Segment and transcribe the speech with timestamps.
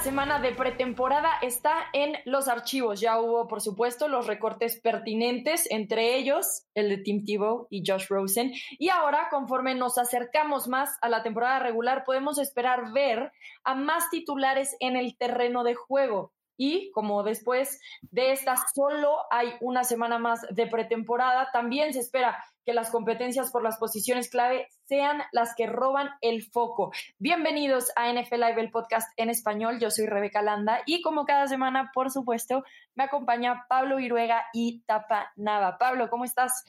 [0.00, 3.00] semana de pretemporada está en los archivos.
[3.00, 8.06] Ya hubo, por supuesto, los recortes pertinentes, entre ellos el de Tim Tebow y Josh
[8.08, 8.52] Rosen.
[8.78, 13.32] Y ahora, conforme nos acercamos más a la temporada regular, podemos esperar ver
[13.62, 16.32] a más titulares en el terreno de juego.
[16.56, 22.44] Y como después de esta solo hay una semana más de pretemporada, también se espera
[22.64, 26.92] que las competencias por las posiciones clave sean las que roban el foco.
[27.18, 29.78] Bienvenidos a NFL Live, el podcast en español.
[29.80, 34.82] Yo soy Rebeca Landa y como cada semana, por supuesto, me acompaña Pablo Viruega y
[34.86, 35.78] Tapa Nava.
[35.78, 36.64] Pablo, ¿cómo estás?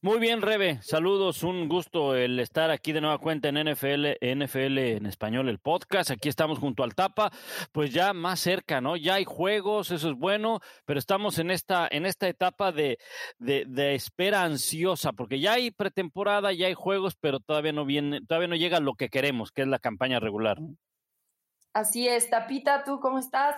[0.00, 0.80] Muy bien, Rebe.
[0.82, 5.58] Saludos, un gusto el estar aquí de nueva cuenta en NFL, NFL en español, el
[5.58, 6.10] podcast.
[6.10, 7.30] Aquí estamos junto al Tapa,
[7.72, 8.96] pues ya más cerca, ¿no?
[8.96, 12.98] Ya hay juegos, eso es bueno, pero estamos en esta, en esta etapa de,
[13.38, 18.20] de, de espera ansiosa, porque ya hay pretemporada, ya hay juegos, pero todavía no viene,
[18.26, 20.58] todavía no llega lo que queremos, que es la campaña regular.
[21.72, 23.56] Así es, Tapita, ¿tú cómo estás?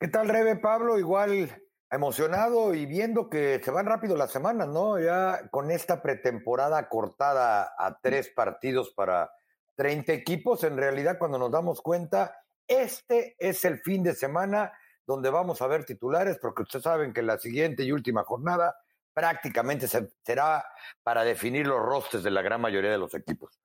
[0.00, 0.98] ¿Qué tal, Rebe Pablo?
[0.98, 4.98] Igual emocionado y viendo que se van rápido las semanas, ¿no?
[4.98, 9.30] Ya con esta pretemporada cortada a tres partidos para
[9.76, 14.72] 30 equipos, en realidad cuando nos damos cuenta, este es el fin de semana
[15.06, 18.74] donde vamos a ver titulares, porque ustedes saben que la siguiente y última jornada
[19.16, 20.62] prácticamente será
[21.02, 23.58] para definir los rostes de la gran mayoría de los equipos.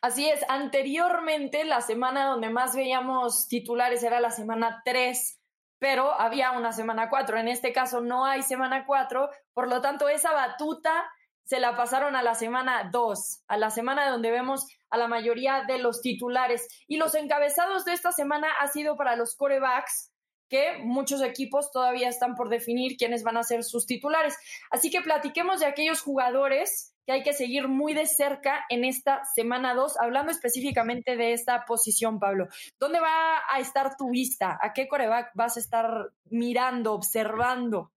[0.00, 5.40] Así es, anteriormente la semana donde más veíamos titulares era la semana 3,
[5.80, 7.36] pero había una semana 4.
[7.36, 11.10] En este caso no hay semana 4, por lo tanto esa batuta
[11.42, 15.64] se la pasaron a la semana 2, a la semana donde vemos a la mayoría
[15.66, 16.68] de los titulares.
[16.86, 20.12] Y los encabezados de esta semana ha sido para los corebacks,
[20.48, 24.36] que muchos equipos todavía están por definir quiénes van a ser sus titulares.
[24.70, 29.22] Así que platiquemos de aquellos jugadores que hay que seguir muy de cerca en esta
[29.34, 32.48] semana 2, hablando específicamente de esta posición, Pablo.
[32.80, 34.58] ¿Dónde va a estar tu vista?
[34.60, 37.92] ¿A qué coreback vas a estar mirando, observando?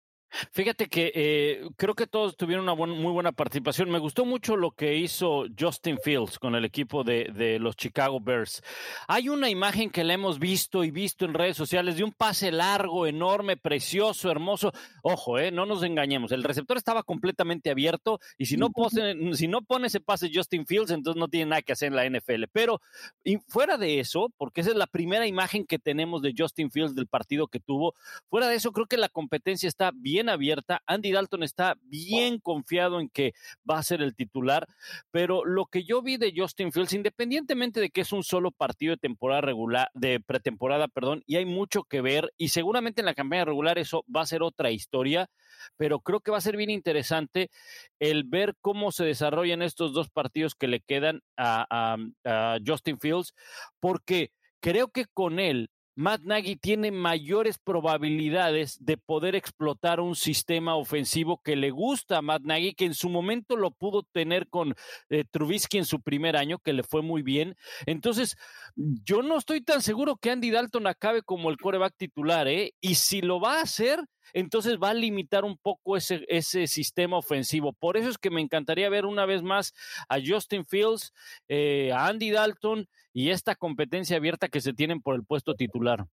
[0.53, 3.91] Fíjate que eh, creo que todos tuvieron una muy buena participación.
[3.91, 8.21] Me gustó mucho lo que hizo Justin Fields con el equipo de, de, los Chicago
[8.21, 8.63] Bears.
[9.09, 12.51] Hay una imagen que le hemos visto y visto en redes sociales de un pase
[12.53, 14.73] largo, enorme, precioso, hermoso.
[15.03, 16.33] Ojo, eh, no nos engañemos.
[16.33, 20.67] El receptor estaba completamente abierto y si no, pose, si no pone ese pase Justin
[20.67, 22.45] Fields, entonces no tiene nada que hacer en la NFL.
[22.53, 22.81] Pero
[23.25, 26.95] y fuera de eso, porque esa es la primera imagen que tenemos de Justin Fields
[26.95, 27.95] del partido que tuvo,
[28.29, 30.83] fuera de eso creo que la competencia está bien abierta.
[30.87, 33.33] Andy Dalton está bien confiado en que
[33.69, 34.67] va a ser el titular,
[35.11, 38.93] pero lo que yo vi de Justin Fields, independientemente de que es un solo partido
[38.93, 43.15] de temporada regular, de pretemporada, perdón, y hay mucho que ver, y seguramente en la
[43.15, 45.29] campaña regular eso va a ser otra historia,
[45.77, 47.51] pero creo que va a ser bien interesante
[47.99, 53.35] el ver cómo se desarrollan estos dos partidos que le quedan a, a Justin Fields,
[53.81, 60.77] porque creo que con él Matt Nagy tiene mayores probabilidades de poder explotar un sistema
[60.77, 64.75] ofensivo que le gusta a Matt Nagy, que en su momento lo pudo tener con
[65.09, 67.57] eh, Trubisky en su primer año, que le fue muy bien.
[67.87, 68.37] Entonces,
[68.77, 72.75] yo no estoy tan seguro que Andy Dalton acabe como el coreback titular, ¿eh?
[72.83, 73.99] Y si lo va a hacer,
[74.33, 77.73] entonces va a limitar un poco ese, sistema ofensivo.
[77.73, 79.75] Por eso es que me encantaría ver una vez más
[80.09, 81.13] a Justin Fields,
[81.49, 86.07] eh, a Andy Dalton y esta competencia abierta que se tienen por el puesto titular.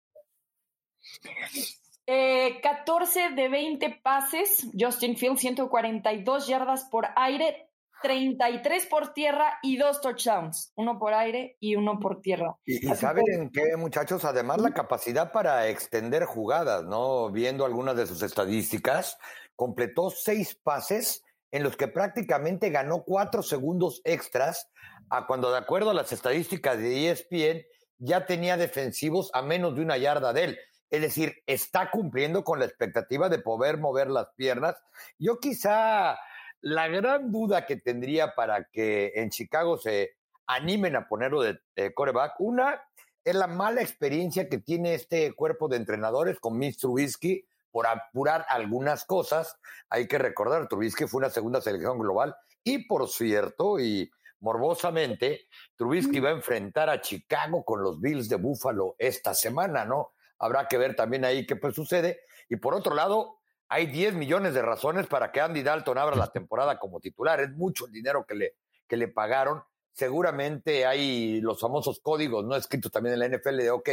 [2.06, 7.70] 14 eh, de 20 pases, Justin Fields, 142 yardas por aire,
[8.04, 12.56] 33 por tierra y dos touchdowns, uno por aire y uno por tierra.
[12.66, 17.32] Y, saben qué, muchachos, además la capacidad para extender jugadas, ¿no?
[17.32, 19.18] Viendo algunas de sus estadísticas,
[19.56, 24.70] completó seis pases en los que prácticamente ganó cuatro segundos extras,
[25.10, 27.66] a cuando de acuerdo a las estadísticas de ESPN
[28.00, 30.60] ya tenía defensivos a menos de una yarda de él.
[30.90, 34.76] Es decir, está cumpliendo con la expectativa de poder mover las piernas.
[35.18, 36.18] Yo quizá
[36.64, 40.16] la gran duda que tendría para que en Chicago se
[40.48, 41.60] animen a ponerlo de,
[41.94, 42.82] coreback, una
[43.26, 48.46] es la mala experiencia que tiene este cuerpo de entrenadores con Mitch Trubisky por apurar
[48.48, 49.58] algunas cosas.
[49.90, 52.34] Hay que recordar, Trubisky fue una segunda selección global
[52.64, 54.10] y por cierto, y
[54.40, 60.14] morbosamente, Trubisky va a enfrentar a Chicago con los Bills de Buffalo esta semana, ¿no?
[60.40, 62.22] Habrá que ver también ahí qué pues sucede.
[62.48, 63.40] Y por otro lado,
[63.74, 67.40] hay 10 millones de razones para que Andy Dalton abra la temporada como titular.
[67.40, 68.54] Es mucho el dinero que le,
[68.88, 69.64] que le pagaron.
[69.92, 73.90] Seguramente hay los famosos códigos no escritos también en la NFL de, ok,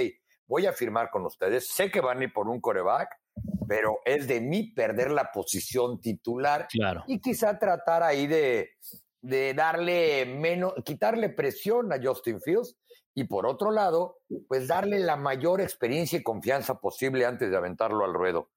[0.46, 1.68] voy a firmar con ustedes.
[1.68, 3.08] Sé que van a ir por un coreback,
[3.66, 6.68] pero es de mí perder la posición titular.
[6.70, 7.02] Claro.
[7.06, 8.72] Y quizá tratar ahí de,
[9.22, 12.76] de darle menos, quitarle presión a Justin Fields
[13.14, 18.04] y por otro lado, pues darle la mayor experiencia y confianza posible antes de aventarlo
[18.04, 18.50] al ruedo.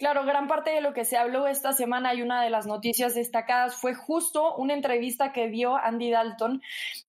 [0.00, 3.14] Claro, gran parte de lo que se habló esta semana y una de las noticias
[3.14, 6.62] destacadas fue justo una entrevista que dio Andy Dalton.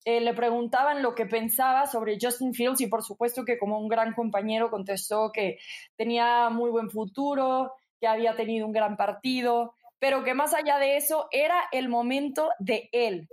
[0.04, 3.88] Eh, le preguntaban lo que pensaba sobre Justin Fields y por supuesto que como un
[3.88, 5.58] gran compañero contestó que
[5.96, 10.98] tenía muy buen futuro, que había tenido un gran partido, pero que más allá de
[10.98, 13.30] eso era el momento de él.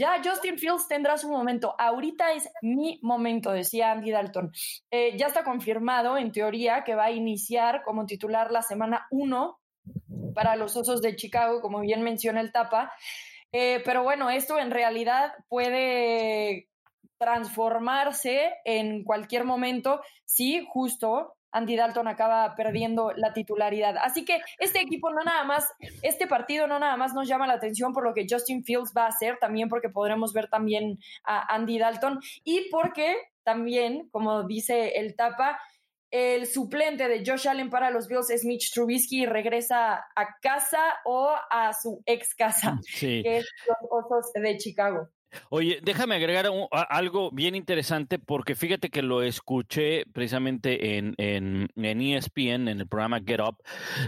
[0.00, 1.74] Ya Justin Fields tendrá su momento.
[1.76, 4.50] Ahorita es mi momento, decía Andy Dalton.
[4.90, 9.60] Eh, ya está confirmado, en teoría, que va a iniciar como titular la semana 1
[10.34, 12.94] para los Osos de Chicago, como bien menciona el Tapa.
[13.52, 16.70] Eh, pero bueno, esto en realidad puede
[17.18, 23.96] transformarse en cualquier momento si justo Andy Dalton acaba perdiendo la titularidad.
[23.98, 25.68] Así que este equipo no nada más,
[26.02, 29.04] este partido no nada más nos llama la atención por lo que Justin Fields va
[29.04, 34.98] a hacer, también porque podremos ver también a Andy Dalton y porque también, como dice
[34.98, 35.60] el tapa,
[36.10, 40.96] el suplente de Josh Allen para los Bills es Mitch Trubisky y regresa a casa
[41.04, 45.08] o a su ex casa, que es los Osos de Chicago.
[45.48, 52.00] Oye, déjame agregar algo bien interesante porque fíjate que lo escuché precisamente en, en, en,
[52.00, 53.56] ESPN, en el programa Get Up,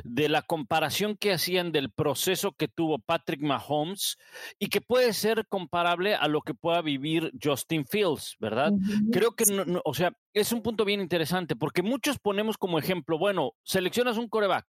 [0.05, 4.17] de la comparación que hacían del proceso que tuvo Patrick Mahomes
[4.59, 8.73] y que puede ser comparable a lo que pueda vivir Justin Fields, ¿verdad?
[9.13, 13.19] Creo que, no, o sea, es un punto bien interesante porque muchos ponemos como ejemplo,
[13.19, 14.67] bueno, seleccionas un coreback,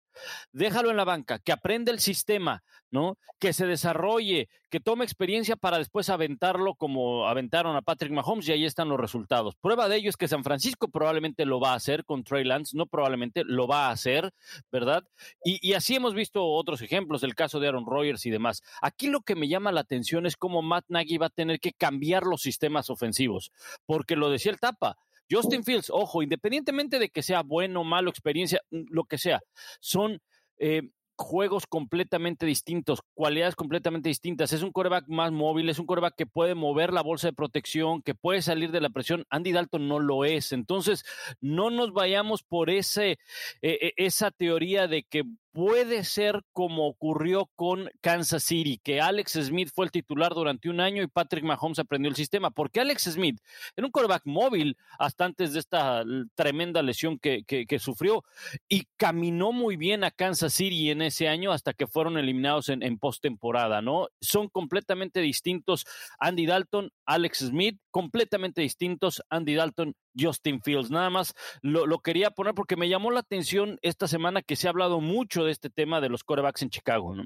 [0.51, 3.17] déjalo en la banca, que aprenda el sistema, ¿no?
[3.39, 8.51] Que se desarrolle, que tome experiencia para después aventarlo como aventaron a Patrick Mahomes y
[8.51, 9.55] ahí están los resultados.
[9.55, 12.75] Prueba de ello es que San Francisco probablemente lo va a hacer con Trey Lance,
[12.75, 14.33] no probablemente lo va a hacer,
[14.71, 15.03] ¿verdad?
[15.43, 18.61] Y, así hemos visto otros ejemplos, el caso de Aaron Rodgers y demás.
[18.81, 21.73] Aquí lo que me llama la atención es cómo Matt Nagy va a tener que
[21.73, 23.51] cambiar los sistemas ofensivos,
[23.85, 24.97] porque lo decía el Tapa,
[25.29, 29.41] Justin Fields, ojo, independientemente de que sea bueno, malo, experiencia, mm, lo que sea,
[29.79, 30.21] son
[30.57, 30.89] eh,
[31.19, 34.53] juegos completamente distintos, cualidades completamente distintas.
[34.53, 38.01] Es un coreback más móvil, es un coreback que puede mover la bolsa de protección,
[38.01, 39.25] que puede salir de la presión.
[39.29, 40.53] Andy Dalton no lo es.
[40.53, 41.03] Entonces,
[41.41, 43.17] no nos vayamos por ese, eh,
[43.61, 45.23] eh, esa teoría de que
[45.59, 50.79] puede ser como ocurrió con Kansas City, que Alex Smith fue el titular durante un
[50.79, 53.41] año y Patrick Mahomes aprendió el sistema, porque Alex Smith
[53.75, 57.43] era un quarterback móvil hasta antes de esta tremenda lesión que,
[57.77, 58.23] sufrió
[58.69, 62.81] y caminó muy bien a Kansas City en ese año hasta que fueron eliminados en,
[62.81, 64.07] en postemporada, ¿no?
[64.21, 65.85] Son completamente distintos
[66.19, 70.91] Andy Dalton, Alex Smith, completamente distintos Andy Dalton, Justin Fields.
[70.91, 74.67] Nada más lo, lo, quería poner porque me llamó la atención esta semana que se
[74.67, 77.15] ha hablado mucho de este tema de los quarterbacks en Chicago.
[77.15, 77.23] ¿no?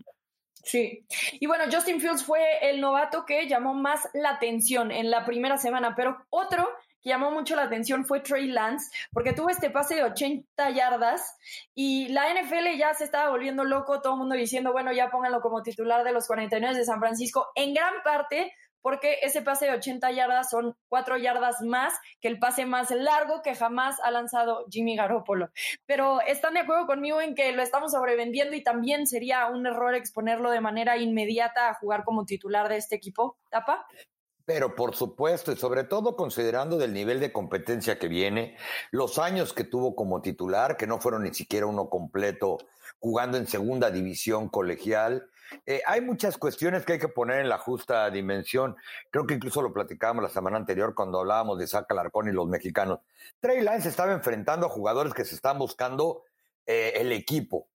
[0.64, 5.26] Sí, y bueno, Justin Fields fue el novato que llamó más la atención en la
[5.26, 6.70] primera semana, pero otro
[7.02, 11.38] que llamó mucho la atención fue Trey Lance, porque tuvo este pase de 80 yardas
[11.76, 15.42] y la NFL ya se estaba volviendo loco, todo el mundo diciendo, bueno, ya pónganlo
[15.42, 19.72] como titular de los 49 de San Francisco, en gran parte porque ese pase de
[19.72, 24.66] 80 yardas son cuatro yardas más que el pase más largo que jamás ha lanzado
[24.70, 25.50] Jimmy Garoppolo.
[25.88, 29.96] Pero están de acuerdo conmigo en que lo estamos sobrevendiendo y también sería un error
[29.96, 33.38] exponerlo de manera inmediata a jugar como titular de este equipo.
[33.50, 33.88] ¿Tapa?
[34.46, 38.58] Pero por supuesto, y sobre todo considerando del nivel de competencia que viene,
[38.92, 42.58] los años que tuvo como titular, que no fueron ni siquiera uno completo,
[43.00, 45.30] jugando en segunda división colegial,
[45.66, 48.76] eh, hay muchas cuestiones que hay que poner en la justa dimensión.
[49.10, 52.48] Creo que incluso lo platicábamos la semana anterior cuando hablábamos de Saca Larcón y los
[52.48, 53.00] mexicanos.
[53.40, 56.24] Trey Lance estaba enfrentando a jugadores que se están buscando
[56.66, 57.68] eh, el equipo.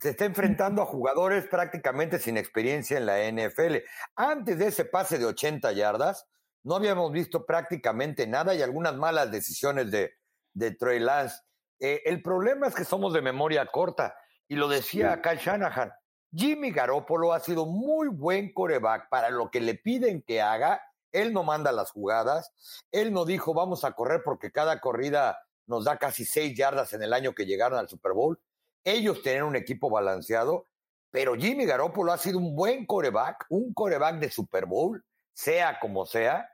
[0.00, 3.76] Se está enfrentando a jugadores prácticamente sin experiencia en la NFL.
[4.14, 6.26] Antes de ese pase de 80 yardas,
[6.62, 10.14] no habíamos visto prácticamente nada y algunas malas decisiones de,
[10.52, 11.40] de Trey Lance.
[11.80, 14.16] Eh, el problema es que somos de memoria corta,
[14.48, 15.92] y lo decía Kyle Shanahan
[16.36, 20.82] Jimmy Garoppolo ha sido muy buen coreback para lo que le piden que haga.
[21.10, 22.52] Él no manda las jugadas.
[22.92, 27.02] Él no dijo vamos a correr porque cada corrida nos da casi seis yardas en
[27.02, 28.38] el año que llegaron al Super Bowl.
[28.84, 30.66] Ellos tienen un equipo balanceado,
[31.10, 35.02] pero Jimmy Garoppolo ha sido un buen coreback, un coreback de Super Bowl,
[35.32, 36.50] sea como sea,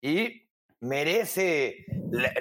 [0.00, 0.48] y
[0.80, 1.84] merece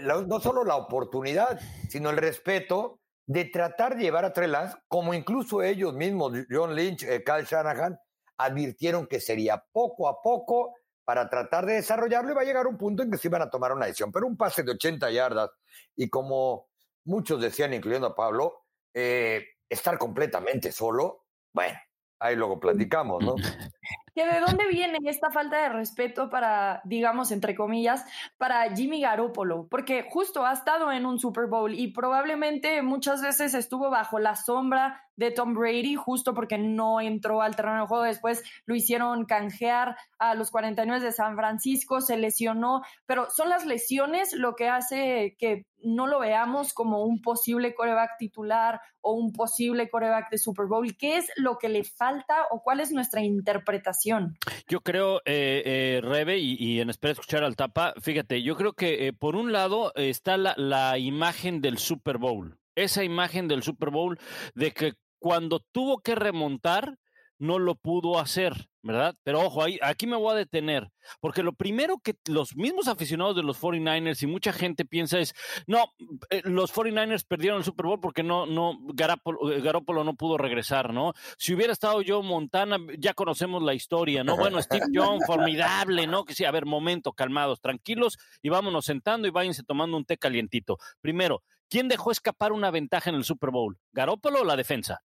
[0.01, 1.59] no solo la oportunidad,
[1.89, 6.75] sino el respeto de tratar de llevar a Trey Lance, como incluso ellos mismos, John
[6.75, 7.97] Lynch, eh, Kyle Shanahan,
[8.37, 12.77] advirtieron que sería poco a poco para tratar de desarrollarlo y va a llegar un
[12.77, 14.11] punto en que se iban a tomar una decisión.
[14.11, 15.51] Pero un pase de 80 yardas
[15.95, 16.67] y como
[17.05, 21.77] muchos decían, incluyendo a Pablo, eh, estar completamente solo, bueno,
[22.19, 23.35] ahí luego platicamos, ¿no?
[24.15, 28.05] que de dónde viene esta falta de respeto para, digamos, entre comillas,
[28.37, 33.53] para Jimmy Garoppolo, porque justo ha estado en un Super Bowl y probablemente muchas veces
[33.53, 38.03] estuvo bajo la sombra de Tom Brady, justo porque no entró al terreno de juego.
[38.03, 43.65] Después lo hicieron canjear a los 49 de San Francisco, se lesionó, pero son las
[43.65, 49.31] lesiones lo que hace que no lo veamos como un posible coreback titular o un
[49.33, 50.97] posible coreback de Super Bowl.
[50.97, 54.35] ¿Qué es lo que le falta o cuál es nuestra interpretación?
[54.67, 59.07] Yo creo, eh, eh Rebe, y, en espera escuchar al tapa, fíjate, yo creo que
[59.07, 64.19] eh, por un lado está la imagen del Super Bowl esa imagen del Super Bowl
[64.53, 66.97] de que cuando tuvo que remontar,
[67.37, 69.15] no lo pudo hacer, ¿verdad?
[69.23, 73.35] Pero ojo, ahí, aquí me voy a detener, porque lo primero que los mismos aficionados
[73.35, 75.33] de los 49ers y mucha gente piensa es,
[75.67, 75.91] no,
[76.29, 80.93] eh, los 49ers perdieron el Super Bowl porque no, no, eh, Garoppolo, no pudo regresar,
[80.93, 81.13] ¿no?
[81.37, 84.37] Si hubiera estado yo Montana, ya conocemos la historia, ¿no?
[84.37, 86.23] Bueno, Steve Young, formidable, ¿no?
[86.23, 90.17] Que sí, a ver, momento, calmados, tranquilos, y vámonos sentando y váyanse tomando un té
[90.17, 90.77] calientito.
[91.01, 93.77] Primero, ¿quién dejó escapar una ventaja en el Super Bowl?
[93.91, 95.03] ¿Garoppolo o la defensa?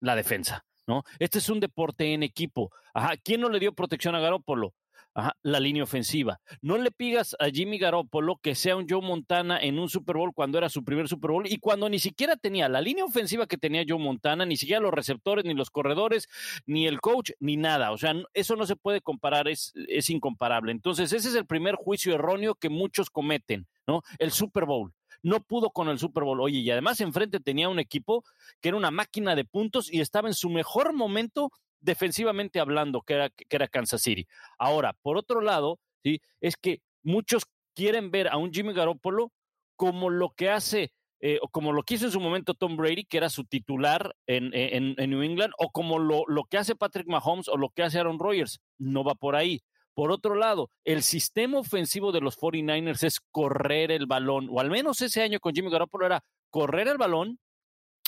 [0.00, 1.04] la defensa, ¿no?
[1.18, 2.72] Este es un deporte en equipo.
[2.94, 4.74] Ajá, ¿quién no le dio protección a Garópolo?
[5.12, 6.40] Ajá, la línea ofensiva.
[6.62, 10.32] No le pigas a Jimmy Garoppolo que sea un Joe Montana en un Super Bowl
[10.32, 13.58] cuando era su primer Super Bowl y cuando ni siquiera tenía la línea ofensiva que
[13.58, 16.28] tenía Joe Montana, ni siquiera los receptores, ni los corredores,
[16.64, 17.90] ni el coach, ni nada.
[17.90, 20.70] O sea, eso no se puede comparar, es, es incomparable.
[20.70, 24.02] Entonces, ese es el primer juicio erróneo que muchos cometen, ¿no?
[24.18, 26.40] El Super Bowl no pudo con el Super Bowl.
[26.40, 28.24] Oye, y además enfrente tenía un equipo
[28.60, 31.50] que era una máquina de puntos y estaba en su mejor momento
[31.80, 34.26] defensivamente hablando, que era, que era Kansas City.
[34.58, 36.20] Ahora, por otro lado, ¿sí?
[36.40, 39.32] es que muchos quieren ver a un Jimmy Garoppolo
[39.76, 43.18] como lo que hace eh, como lo que hizo en su momento Tom Brady, que
[43.18, 47.06] era su titular en, en, en New England, o como lo, lo, que hace Patrick
[47.08, 48.60] Mahomes o lo que hace Aaron Rodgers.
[48.78, 49.60] No va por ahí.
[50.00, 54.70] Por otro lado, el sistema ofensivo de los 49ers es correr el balón, o al
[54.70, 57.38] menos ese año con Jimmy Garoppolo era correr el balón,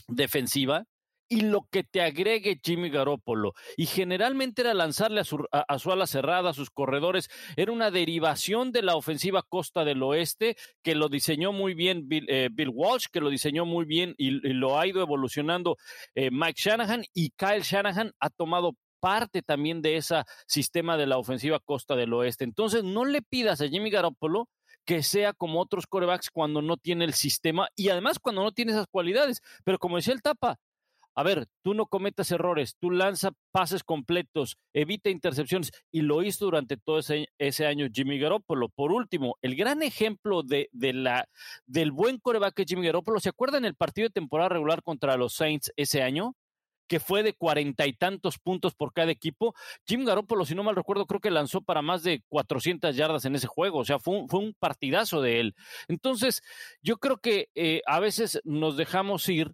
[0.08, 0.86] defensiva,
[1.28, 3.52] y lo que te agregue Jimmy Garoppolo.
[3.76, 7.28] Y generalmente era lanzarle a su, a, su, ala cerrada, a sus corredores.
[7.56, 12.24] Era una derivación de la ofensiva costa del oeste que lo diseñó muy bien Bill,
[12.28, 15.76] eh, Bill Walsh, que lo diseñó muy bien y, lo ha ido evolucionando
[16.14, 17.04] eh, Mike Shanahan.
[17.12, 22.12] Y Kyle Shanahan ha tomado parte también de ese sistema de la ofensiva costa del
[22.14, 22.44] oeste.
[22.44, 24.48] Entonces, no le pidas a Jimmy Garoppolo
[24.84, 28.72] que sea como otros corebacks cuando no tiene el sistema y además cuando no tiene
[28.72, 29.42] esas cualidades.
[29.64, 30.60] Pero como decía el Tapa,
[31.14, 36.44] a ver, tú no cometas errores, tú lanza pases completos, evita intercepciones y lo hizo
[36.46, 38.68] durante todo ese, ese año Jimmy Garoppolo.
[38.68, 41.28] Por último, el gran ejemplo de, de la,
[41.66, 45.34] del buen coreback que Jimmy Garoppolo, ¿se acuerdan el partido de temporada regular contra los
[45.34, 46.34] Saints ese año?
[46.86, 49.54] Que fue de cuarenta y tantos puntos por cada equipo.
[49.86, 53.34] Jim Garoppolo, si no mal recuerdo, creo que lanzó para más de 400 yardas en
[53.34, 53.78] ese juego.
[53.78, 55.54] O sea, fue un, fue un partidazo de él.
[55.88, 56.42] Entonces,
[56.82, 59.52] yo creo que eh, a veces nos dejamos ir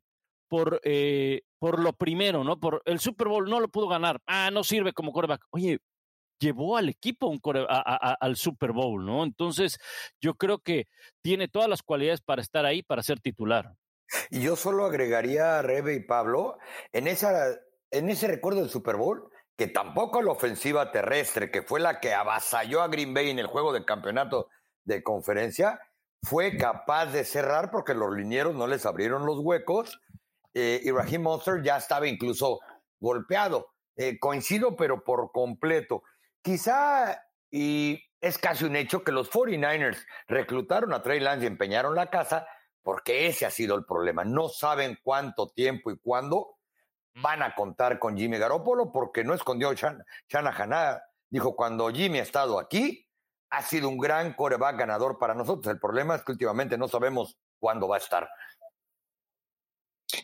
[0.49, 2.59] por, eh, por lo primero, ¿no?
[2.59, 4.21] Por el Super Bowl no lo pudo ganar.
[4.27, 5.45] Ah, no sirve como coreback.
[5.51, 5.79] Oye,
[6.41, 7.33] llevó al equipo
[7.69, 9.25] al Super Bowl, ¿no?
[9.25, 9.79] Entonces,
[10.21, 10.87] yo creo que
[11.23, 13.75] tiene todas las cualidades para estar ahí, para ser titular.
[14.31, 16.59] Y yo solo agregaría a Rebe y Pablo
[16.93, 17.49] en, esa,
[17.91, 22.15] en ese recuerdo del Super Bowl, que tampoco la ofensiva terrestre, que fue la que
[22.15, 24.49] avasalló a Green Bay en el juego del campeonato
[24.85, 25.81] de conferencia,
[26.23, 30.01] fue capaz de cerrar porque los linieros no les abrieron los huecos
[30.55, 32.61] eh, y Raheem Monster ya estaba incluso
[33.01, 33.69] golpeado.
[33.97, 36.05] Eh, coincido, pero por completo.
[36.41, 41.97] Quizá, y es casi un hecho, que los 49ers reclutaron a Trey Lance y empeñaron
[41.97, 42.47] la casa
[42.89, 44.25] porque ese ha sido el problema.
[44.25, 46.57] No saben cuánto tiempo y cuándo
[47.17, 50.99] van a contar con Jimmy Garoppolo, porque no escondió Shanahan.
[51.29, 53.07] Dijo, cuando Jimmy ha estado aquí,
[53.51, 55.71] ha sido un gran coreback ganador para nosotros.
[55.71, 58.27] El problema es que últimamente no sabemos cuándo va a estar.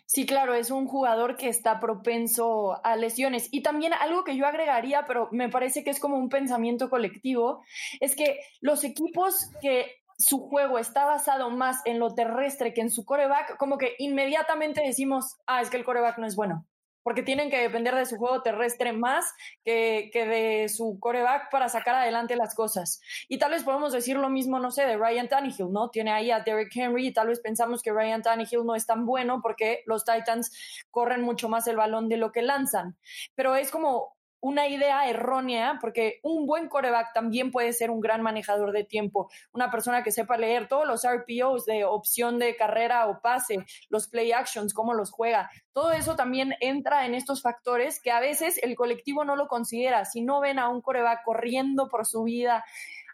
[0.06, 3.50] Sí, claro, es un jugador que está propenso a lesiones.
[3.52, 7.62] Y también algo que yo agregaría, pero me parece que es como un pensamiento colectivo,
[8.00, 12.90] es que los equipos que su juego está basado más en lo terrestre que en
[12.90, 16.66] su coreback, como que inmediatamente decimos, ah, es que el coreback no es bueno,
[17.04, 21.68] porque tienen que depender de su juego terrestre más que, que de su coreback para
[21.68, 23.00] sacar adelante las cosas.
[23.28, 25.90] Y tal vez podemos decir lo mismo, no sé, de Ryan Tannehill, ¿no?
[25.90, 29.04] Tiene ahí a Derrick Henry y tal vez pensamos que Ryan Tannehill no es tan
[29.04, 30.50] bueno porque los Titans
[30.90, 32.96] corren mucho más el balón de lo que lanzan.
[33.34, 34.13] Pero es como
[34.44, 39.30] una idea errónea, porque un buen coreback también puede ser un gran manejador de tiempo,
[39.54, 44.06] una persona que sepa leer todos los RPOs de opción de carrera o pase, los
[44.06, 45.50] play actions, cómo los juega.
[45.72, 50.04] Todo eso también entra en estos factores que a veces el colectivo no lo considera.
[50.04, 52.66] Si no ven a un coreback corriendo por su vida,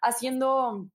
[0.03, 0.89] haciendo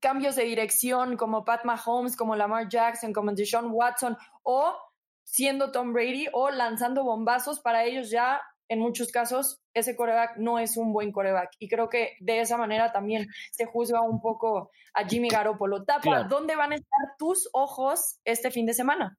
[0.00, 4.76] cambios de dirección como Pat Mahomes, como Lamar Jackson, como Deshaun Watson, o
[5.24, 10.58] siendo Tom Brady o lanzando bombazos, para ellos ya en muchos casos ese coreback no
[10.58, 11.50] es un buen coreback.
[11.58, 15.84] Y creo que de esa manera también se juzga un poco a Jimmy Garoppolo.
[15.84, 19.18] Tapa, ¿dónde van a estar tus ojos este fin de semana?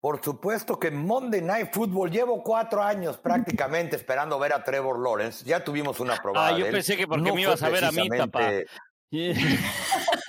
[0.00, 5.44] Por supuesto que Monday Night Football llevo cuatro años prácticamente esperando ver a Trevor Lawrence.
[5.44, 6.48] Ya tuvimos una probada.
[6.48, 8.50] Ah, yo pensé que porque me ibas a ver a mí, tapa.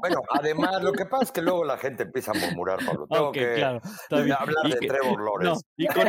[0.00, 3.06] Bueno, además, lo que pasa es que luego la gente empieza a murmurar, Pablo.
[3.10, 3.82] Tengo que hablar
[4.64, 5.64] de Trevor Lawrence.
[5.76, 6.06] y, con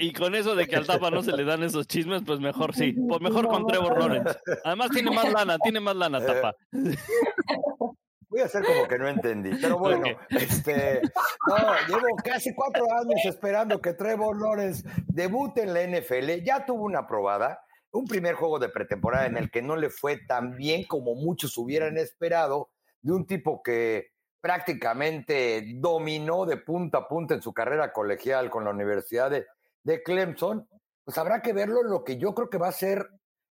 [0.00, 2.74] y, con, eso de que al tapa no se le dan esos chismes, pues mejor
[2.74, 2.94] sí.
[3.08, 4.38] Pues mejor con Trevor Lawrence.
[4.64, 6.54] Además tiene más lana, tiene más lana, eh, tapa.
[8.28, 11.00] Voy a hacer como que no entendí, pero bueno, este,
[11.46, 16.42] no, llevo casi cuatro años esperando que Trevor Lawrence debute en la NFL.
[16.44, 17.64] Ya tuvo una probada,
[17.98, 21.56] un primer juego de pretemporada en el que no le fue tan bien como muchos
[21.58, 22.70] hubieran esperado,
[23.02, 24.08] de un tipo que
[24.40, 29.46] prácticamente dominó de punta a punta en su carrera colegial con la Universidad de,
[29.82, 30.68] de Clemson,
[31.04, 33.08] pues habrá que verlo en lo que yo creo que va a ser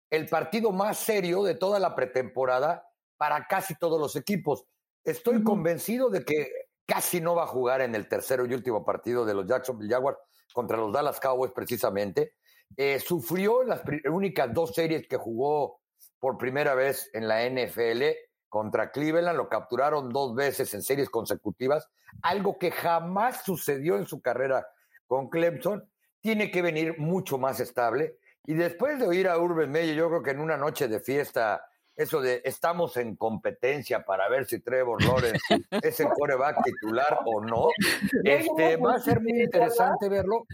[0.10, 2.86] el partido más serio de toda la pretemporada
[3.18, 4.66] para casi todos los equipos.
[5.04, 6.50] Estoy convencido de que
[6.86, 10.18] casi no va a jugar en el tercero y último partido de los Jacksonville Jaguars
[10.54, 12.36] contra los Dallas Cowboys precisamente.
[12.78, 15.80] Eh, sufrió las únicas dos series que jugó
[16.20, 18.04] por primera vez en la NFL
[18.50, 21.90] contra Cleveland, lo capturaron dos veces en series consecutivas,
[22.22, 24.66] algo que jamás sucedió en su carrera
[25.08, 25.90] con Clemson,
[26.22, 28.18] tiene que venir mucho más estable.
[28.46, 31.66] Y después de oír a Urban Meyer, yo creo que en una noche de fiesta
[31.96, 35.40] eso de estamos en competencia para ver si Trevor Lawrence
[35.72, 37.68] es el coreback titular o no.
[38.26, 40.46] Este, va a ser muy interesante verlo.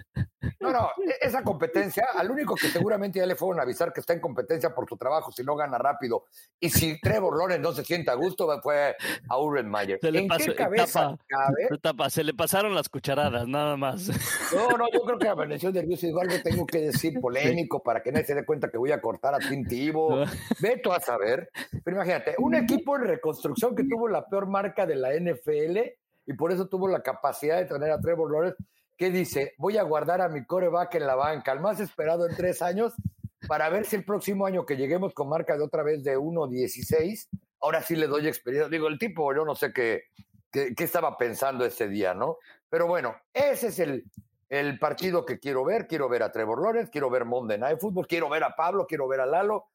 [0.60, 4.00] No, no, e-, esa competencia, al único que seguramente ya le fueron a avisar que
[4.00, 6.26] está en competencia por su trabajo si no gana rápido.
[6.60, 8.96] Y si Trevor Lawrence no se siente a gusto, fue
[9.30, 10.00] a Urban Mayer.
[10.02, 11.70] ¿En qué cabeza cabe?
[12.10, 14.10] se le pasaron las cucharadas, nada más.
[14.54, 18.02] No, no, yo creo que amaneció nervioso y dijo algo tengo que decir polémico para
[18.02, 20.24] que nadie se dé cuenta que voy a cortar a Tintivo.
[20.60, 21.31] Veto a saber
[21.84, 25.78] pero imagínate, un equipo en reconstrucción que tuvo la peor marca de la NFL
[26.26, 28.58] y por eso tuvo la capacidad de tener a Trevor Lawrence,
[28.98, 32.36] que dice, voy a guardar a mi coreback en la banca, el más esperado en
[32.36, 32.94] tres años,
[33.48, 37.28] para ver si el próximo año que lleguemos con marca de otra vez de 1.16,
[37.60, 38.70] ahora sí le doy experiencia.
[38.70, 40.04] Digo, el tipo, yo no sé qué,
[40.52, 42.38] qué, estaba pensando ese día, ¿no?
[42.70, 44.06] Pero bueno, ese es el,
[44.50, 45.88] el partido que quiero ver.
[45.88, 49.08] Quiero ver a Trevor Lawrence, quiero ver Monday Night Football, quiero ver a Pablo, quiero
[49.08, 49.70] ver a Lalo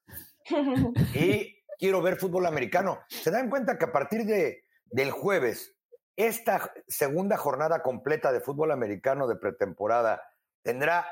[1.15, 3.01] y quiero ver fútbol americano.
[3.09, 5.75] ¿Se dan cuenta que a partir de, del jueves,
[6.17, 10.23] esta segunda jornada completa de fútbol americano de pretemporada
[10.63, 11.07] tendrá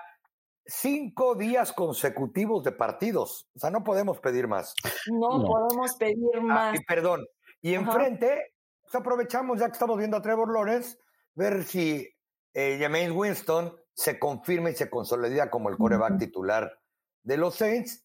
[0.64, 3.48] cinco días consecutivos de partidos?
[3.54, 4.74] O sea, no podemos pedir más.
[5.12, 6.80] No, podemos pedir ah, más.
[6.80, 7.26] y perdón.
[7.60, 10.98] Y enfrente, pues aprovechamos, ya que estamos viendo a Trevor Lawrence,
[11.34, 12.08] ver si
[12.52, 16.78] eh, James Winston se confirma y se consolida como el coreback titular
[17.22, 18.03] de los Saints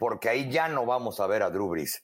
[0.00, 2.02] porque ahí ya no vamos a ver a Drew Brees.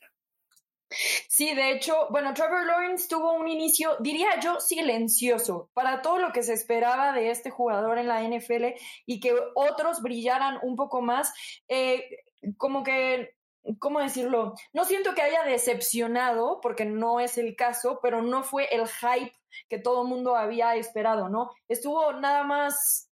[1.29, 6.33] Sí, de hecho, bueno, Trevor Lawrence tuvo un inicio, diría yo, silencioso para todo lo
[6.33, 11.01] que se esperaba de este jugador en la NFL y que otros brillaran un poco
[11.01, 11.33] más.
[11.69, 12.05] Eh,
[12.59, 13.35] como que,
[13.79, 14.55] ¿cómo decirlo?
[14.75, 19.35] No siento que haya decepcionado, porque no es el caso, pero no fue el hype
[19.69, 21.51] que todo el mundo había esperado, ¿no?
[21.67, 23.06] Estuvo nada más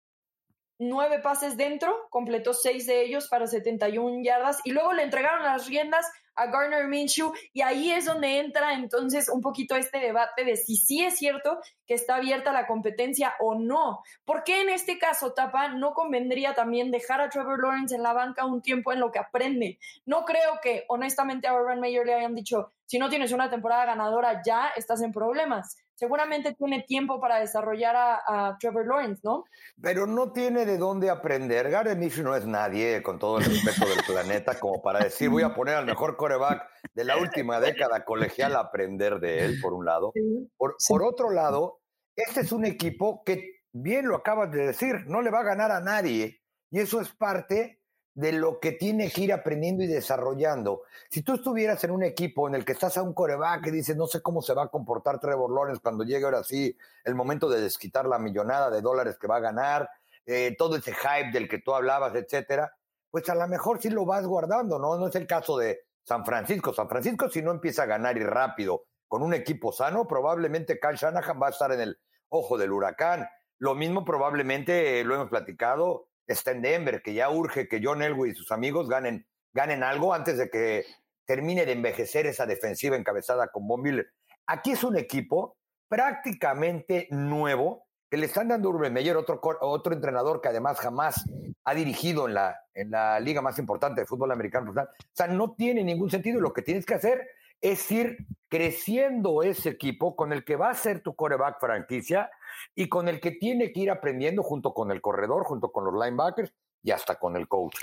[0.82, 5.68] nueve pases dentro, completó seis de ellos para 71 yardas y luego le entregaron las
[5.68, 10.56] riendas a Garner Minshew y ahí es donde entra entonces un poquito este debate de
[10.56, 14.02] si sí es cierto que está abierta la competencia o no.
[14.26, 18.14] ¿Por qué en este caso, Tapa, no convendría también dejar a Trevor Lawrence en la
[18.14, 19.78] banca un tiempo en lo que aprende?
[20.06, 23.86] No creo que honestamente a Urban Meyer le hayan dicho, si no tienes una temporada
[23.86, 29.44] ganadora ya estás en problemas seguramente tiene tiempo para desarrollar a, Trevor Lawrence, ¿no?
[29.80, 31.70] Pero no tiene de dónde aprender.
[31.70, 35.44] Gary Minshew no es nadie, con todo el respeto del planeta, como para decir, voy
[35.44, 39.74] a poner al mejor coreback de la última década colegial a aprender de él, por
[39.74, 40.12] un lado.
[40.58, 41.82] Por, por otro lado,
[42.16, 45.70] este es un equipo que, bien lo acabas de decir, no le va a ganar
[45.72, 46.42] a nadie.
[46.72, 47.81] Y eso es parte
[48.14, 50.84] de lo que tiene que ir aprendiendo y desarrollando.
[51.10, 53.96] Si tú estuvieras en un equipo en el que estás a un coreback y dices,
[53.96, 57.50] no sé cómo se va a comportar Trevor Lawrence cuando llegue ahora sí el momento
[57.50, 59.90] de desquitar la millonada de dólares que va a ganar,
[60.26, 62.76] eh, todo ese hype del que tú hablabas, etcétera,
[63.10, 64.98] pues a lo mejor sí lo vas guardando, ¿no?
[64.98, 66.74] No es el caso de San Francisco.
[66.74, 70.96] San Francisco, si no empieza a ganar y rápido con un equipo sano, probablemente Kyle
[70.96, 73.28] Shanahan va a estar en el ojo del huracán.
[73.58, 78.32] Lo mismo probablemente, lo hemos platicado, está en Denver, que ya urge que John Elway
[78.32, 80.86] y sus amigos ganen, ganen algo antes de que
[81.26, 84.08] termine de envejecer esa defensiva encabezada con Von Miller.
[84.48, 90.42] Aquí es un equipo prácticamente nuevo, que le están dando Urban Meyer, otro, otro entrenador
[90.42, 91.24] que además jamás
[91.64, 94.72] ha dirigido en la, en la liga más importante de fútbol americano.
[94.72, 94.74] O
[95.14, 96.42] sea, no tiene ningún sentido.
[96.42, 97.28] Lo que tienes que hacer
[97.62, 98.18] es ir
[98.50, 102.30] creciendo ese equipo con el que va a ser tu coreback franquicia
[102.76, 105.94] y con el que tiene que ir aprendiendo junto con el corredor, junto con los
[105.94, 106.52] linebackers
[106.84, 107.76] y hasta con el coach.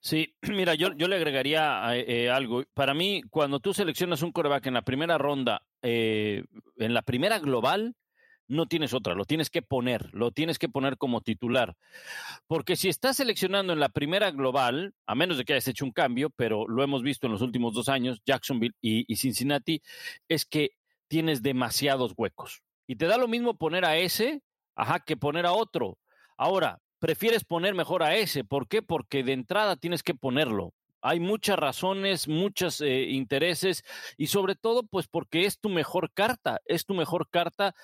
[0.00, 2.62] Sí, mira, yo, yo le agregaría eh, algo.
[2.74, 6.44] Para mí, cuando tú seleccionas un coreback en la primera ronda, eh,
[6.76, 7.96] en la primera global,
[8.48, 11.74] no tienes otra, lo tienes que poner, lo tienes que poner como titular.
[12.46, 15.92] Porque si estás seleccionando en la primera global, a menos de que hayas hecho un
[15.92, 19.82] cambio, pero lo hemos visto en los últimos dos años, Jacksonville y, Cincinnati,
[20.28, 20.72] es que
[21.08, 22.62] tienes demasiados huecos.
[22.86, 24.42] Y te da lo mismo poner a ese,
[24.74, 25.98] ajá, que poner a otro.
[26.36, 28.44] Ahora, prefieres poner mejor a ese.
[28.44, 28.82] ¿Por qué?
[28.82, 30.74] Porque de entrada tienes que ponerlo.
[31.02, 33.84] Hay muchas razones, muchos eh, intereses
[34.16, 37.74] y sobre todo, pues porque es tu mejor carta, es tu mejor carta,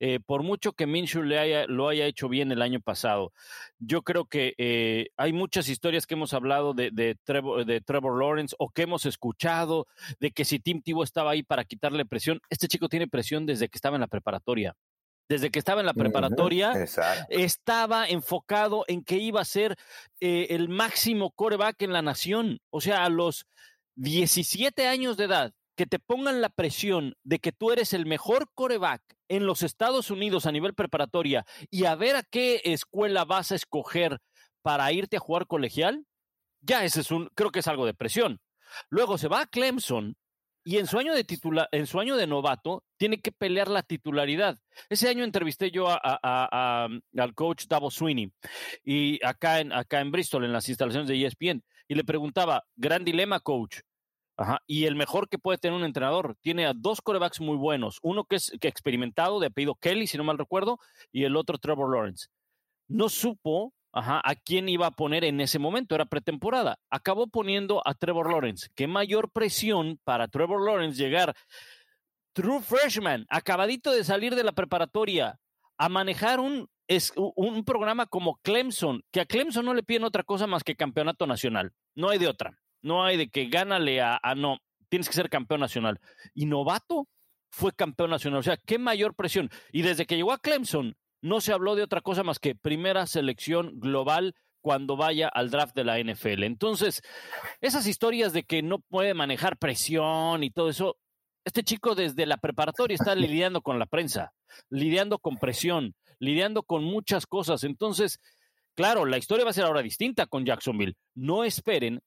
[0.00, 3.32] eh, por mucho que Minshew le haya, lo haya hecho bien el año pasado.
[3.78, 8.54] Yo creo que eh, hay muchas historias que hemos hablado de, Trevor, de Trevor Lawrence
[8.58, 9.86] o que hemos escuchado
[10.20, 13.68] de que si Tim Tebow estaba ahí para quitarle presión, este chico tiene presión desde
[13.68, 14.76] que estaba en la preparatoria
[15.28, 16.72] desde que estaba en la preparatoria,
[17.28, 19.76] estaba enfocado en que iba a ser
[20.20, 22.60] eh, el máximo coreback en la nación.
[22.70, 23.46] O sea, a los
[23.96, 28.50] 17 años de edad, que te pongan la presión de que tú eres el mejor
[28.54, 33.52] coreback en los Estados Unidos a nivel preparatoria y a ver a qué escuela vas
[33.52, 34.18] a escoger
[34.62, 36.04] para irte a jugar colegial,
[36.60, 38.40] ya ese es un, creo que es algo de presión.
[38.90, 40.16] Luego se va a Clemson
[40.68, 43.82] y en su año de titular, en su año de novato, tiene que pelear la
[43.82, 44.58] titularidad.
[44.90, 48.30] Ese año entrevisté yo al coach Davo Sweeney
[48.84, 53.02] y acá en, acá en Bristol, en las instalaciones de ESPN, y le preguntaba, gran
[53.02, 53.78] dilema, coach.
[54.36, 54.60] Ajá.
[54.66, 56.36] Y el mejor que puede tener un entrenador.
[56.42, 57.98] Tiene a dos corebacks muy buenos.
[58.02, 60.78] Uno que es experimentado, de apellido Kelly, si no mal recuerdo,
[61.10, 62.26] y el otro Trevor Lawrence.
[62.88, 65.94] No supo Ajá, ¿a quién iba a poner en ese momento?
[65.94, 66.78] Era pretemporada.
[66.90, 68.68] Acabó poniendo a Trevor Lawrence.
[68.74, 71.34] Qué mayor presión para Trevor Lawrence llegar,
[72.32, 75.40] true freshman, acabadito de salir de la preparatoria,
[75.78, 76.68] a manejar un,
[77.14, 81.26] un programa como Clemson, que a Clemson no le piden otra cosa más que campeonato
[81.26, 81.72] nacional.
[81.94, 82.58] No hay de otra.
[82.82, 86.00] No hay de que gánale a, a no, tienes que ser campeón nacional.
[86.34, 87.08] Y novato
[87.50, 88.40] fue campeón nacional.
[88.40, 89.50] O sea, qué mayor presión.
[89.72, 93.06] Y desde que llegó a Clemson, no se habló de otra cosa más que primera
[93.06, 96.44] selección global cuando vaya al draft de la NFL.
[96.44, 97.02] Entonces,
[97.60, 100.96] esas historias de que no puede manejar presión y todo eso,
[101.44, 104.32] este chico desde la preparatoria está lidiando con la prensa,
[104.68, 107.64] lidiando con presión, lidiando con muchas cosas.
[107.64, 108.20] Entonces,
[108.74, 110.96] claro, la historia va a ser ahora distinta con Jacksonville.
[111.14, 112.00] No esperen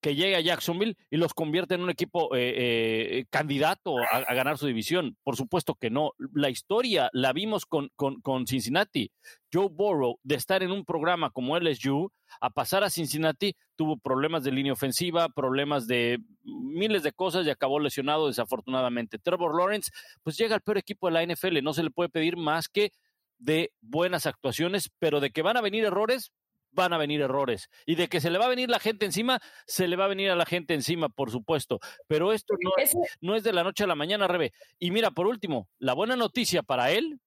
[0.00, 4.58] que llegue a Jacksonville y los convierte en un equipo eh, eh, candidato a, ganar
[4.58, 5.16] su división.
[5.22, 6.12] Por supuesto que no.
[6.32, 9.10] La historia la vimos con, con, Cincinnati.
[9.52, 14.44] Joe Burrow, de estar en un programa como LSU, a pasar a Cincinnati, tuvo problemas
[14.44, 19.18] de línea ofensiva, problemas de miles de cosas y acabó lesionado desafortunadamente.
[19.18, 19.90] Trevor Lawrence,
[20.22, 21.62] pues llega al peor equipo de la NFL.
[21.62, 22.92] No se le puede pedir más que
[23.38, 26.32] de buenas actuaciones, pero de que van a venir errores,
[26.76, 27.68] van a venir errores.
[27.84, 30.08] Y de que se le va a venir la gente encima, se le va a
[30.08, 31.80] venir a la gente encima, por supuesto.
[32.06, 34.52] Pero esto no, es, no es de la noche a la mañana, Rebe.
[34.78, 37.20] Y mira, por último, la buena noticia para él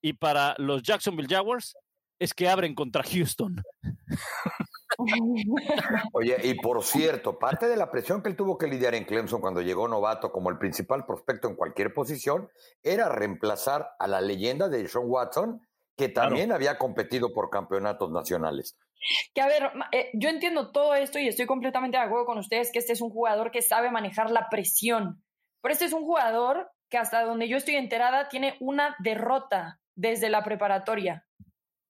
[0.00, 1.76] y para los Jacksonville Jaguars
[2.18, 3.62] es que abren contra Houston.
[6.12, 9.40] Oye, y por cierto, parte de la presión que él tuvo que lidiar en Clemson
[9.40, 12.48] cuando llegó novato como el principal prospecto en cualquier posición
[12.82, 15.60] era reemplazar a la leyenda de Sean Watson
[15.96, 18.76] que también había competido por campeonatos nacionales.
[19.34, 22.70] Que a ver, eh, yo entiendo todo esto y estoy completamente de acuerdo con ustedes
[22.70, 25.22] que este es un jugador que sabe manejar la presión,
[25.62, 30.28] pero este es un jugador que hasta donde yo estoy enterada tiene una derrota desde
[30.28, 31.26] la preparatoria.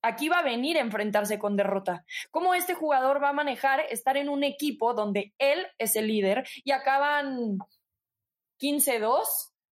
[0.03, 2.05] Aquí va a venir a enfrentarse con derrota.
[2.31, 6.47] ¿Cómo este jugador va a manejar estar en un equipo donde él es el líder
[6.65, 7.59] y acaban
[8.61, 9.25] 15-2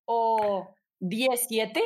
[0.07, 1.81] o 10-7?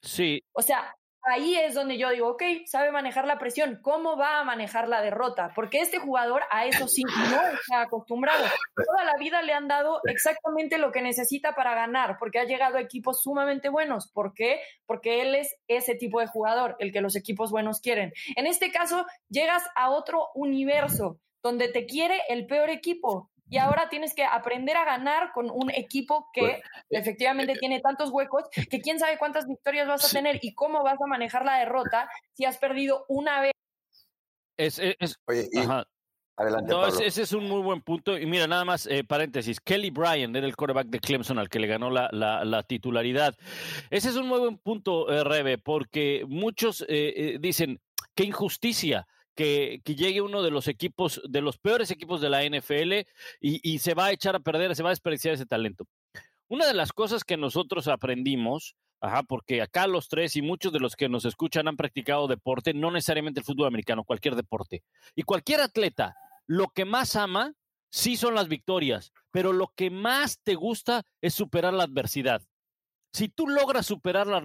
[0.00, 0.44] Sí.
[0.52, 4.44] O sea, ahí es donde yo digo, ok, sabe manejar la presión, ¿cómo va a
[4.44, 5.52] manejar la derrota?
[5.54, 8.44] Porque este jugador a eso sí no está acostumbrado.
[8.74, 12.78] Toda la vida le han dado exactamente lo que necesita para ganar, porque ha llegado
[12.78, 14.10] a equipos sumamente buenos.
[14.12, 14.60] ¿Por qué?
[14.86, 18.12] Porque él es ese tipo de jugador, el que los equipos buenos quieren.
[18.36, 23.88] En este caso, llegas a otro universo donde te quiere el peor equipo y ahora
[23.88, 28.80] tienes que aprender a ganar con un equipo que pues, efectivamente tiene tantos huecos que
[28.80, 32.44] quién sabe cuántas victorias vas a tener y cómo vas a manejar la derrota si
[32.44, 33.52] has perdido una vez.
[34.56, 34.80] Es,
[36.36, 38.16] Adelante, no, ese, es un muy buen punto.
[38.16, 41.58] Y mira, nada más, eh, paréntesis, Kelly Bryan era el quarterback de Clemson al que
[41.58, 43.36] le ganó la, la, titularidad.
[43.90, 47.80] Ese es un muy buen punto, eh, Rebe, porque muchos eh, dicen,
[48.14, 49.08] qué injusticia
[49.38, 53.06] que, llegue uno de los equipos, de los peores equipos de la NFL
[53.40, 55.86] y, se va a echar a perder, se va a desperdiciar ese talento.
[56.48, 60.80] Una de las cosas que nosotros aprendimos, ajá, porque acá los tres y muchos de
[60.80, 64.82] los que nos escuchan han practicado deporte, no necesariamente el fútbol americano, cualquier deporte.
[65.14, 66.16] Y cualquier atleta,
[66.48, 67.52] lo que más ama,
[67.90, 72.42] sí son las victorias, pero lo que más te gusta es superar la adversidad.
[73.18, 74.36] Si tú logras superar la,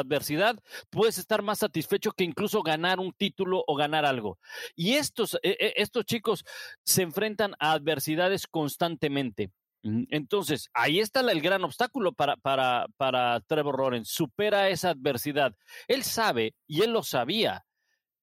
[0.00, 0.58] adversidad,
[0.90, 4.40] puedes estar más satisfecho que incluso ganar un título o ganar algo.
[4.74, 6.44] Y estos, e, e, estos chicos
[6.82, 9.52] se enfrentan a adversidades constantemente.
[9.84, 14.12] Entonces, ahí está el gran obstáculo para, para, para Trevor Lawrence.
[14.12, 15.54] Supera esa adversidad.
[15.86, 17.66] Él sabe, y él lo sabía,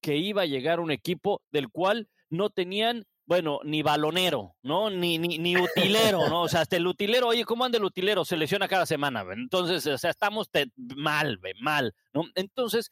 [0.02, 4.89] que iba a llegar un equipo del cual no tenían bueno, ni balonero, ¿no?
[4.89, 6.42] Ni, ni, ni utilero, ¿no?
[6.42, 8.26] O sea, hasta el utilero, oye, ¿cómo anda el utilero?
[8.26, 10.50] Se lesiona cada semana, Entonces, o sea, estamos
[10.96, 12.24] mal, mal, ¿no?
[12.34, 12.92] Entonces,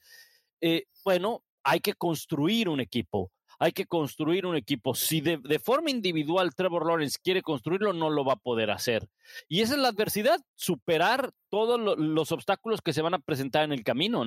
[0.61, 3.31] eh, bueno, hay que construir un equipo.
[3.57, 4.93] Hay que construir un equipo.
[4.93, 9.09] Si de, forma individual Trevor Lawrence quiere construirlo, no lo va a poder hacer.
[9.47, 13.71] Y esa es la adversidad, superar todos los obstáculos que se van a presentar en
[13.71, 14.23] el camino.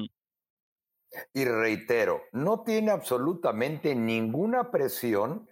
[1.32, 5.48] Y reitero, no tiene absolutamente ninguna presión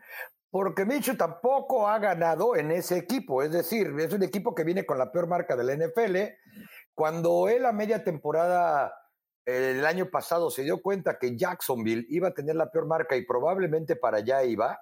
[0.50, 4.87] porque Micho tampoco ha ganado en ese equipo, es decir, es un equipo que viene
[4.87, 6.16] con la peor marca del NFL.
[6.94, 8.92] Cuando él a media temporada
[9.44, 13.24] el año pasado se dio cuenta que Jacksonville iba a tener la peor marca y
[13.24, 14.78] probablemente para allá iba,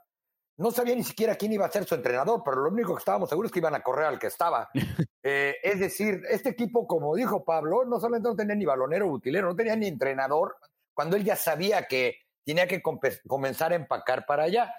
[0.59, 3.29] no sabía ni siquiera quién iba a ser su entrenador, pero lo único que estábamos
[3.29, 4.69] seguros es que iban a correr al que estaba.
[5.29, 9.49] Eh, es decir, este equipo, como dijo Pablo, no solamente no tenía ni balonero utilero,
[9.49, 10.55] no tenía ni entrenador,
[10.95, 12.15] cuando él ya sabía que
[12.47, 14.73] tenía que comenzar a empacar para allá.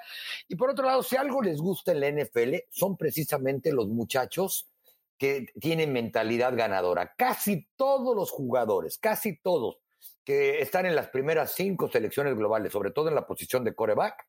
[0.48, 4.70] Y por otro lado, si algo les gusta en la NFL, son precisamente los muchachos
[5.18, 7.14] que tienen mentalidad ganadora.
[7.18, 9.80] Casi todos los jugadores, casi todos
[10.24, 14.26] que están en las primeras cinco selecciones globales, sobre todo en la posición de coreback,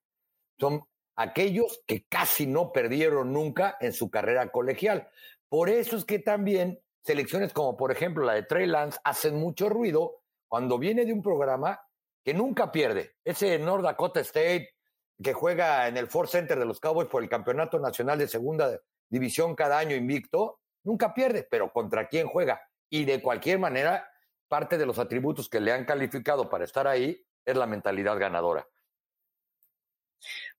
[0.59, 0.83] son
[1.15, 5.09] aquellos que casi no perdieron nunca en su carrera colegial.
[5.49, 9.69] Por eso es que también selecciones como por ejemplo la de Trey Lance hacen mucho
[9.69, 11.81] ruido cuando viene de un programa
[12.29, 13.15] que nunca pierde.
[13.25, 14.75] Ese North Dakota State
[15.23, 18.79] que juega en el Ford Center de los Cowboys por el Campeonato Nacional de Segunda
[19.09, 22.61] División cada año invicto, nunca pierde, pero ¿contra quién juega?
[22.91, 24.13] Y de cualquier manera,
[24.47, 28.69] parte de los atributos que le han calificado para estar ahí es la mentalidad ganadora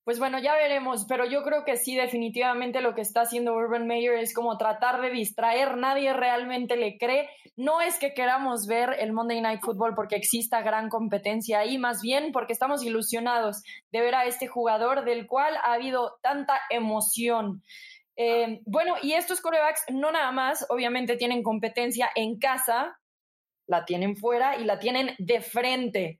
[0.10, 3.86] pues bueno, ya veremos, pero yo creo que sí, definitivamente lo que está haciendo Urban
[3.86, 7.30] Meyer es como tratar de distraer, nadie realmente le cree.
[7.56, 12.02] No es que queramos ver el Monday Night Football porque exista gran competencia ahí, más
[12.02, 17.62] bien porque estamos ilusionados de ver a este jugador del cual ha habido tanta emoción.
[18.15, 22.98] Eh, bueno, y estos corebacks no nada más, obviamente tienen competencia en casa,
[23.67, 26.19] la tienen fuera y la tienen de frente.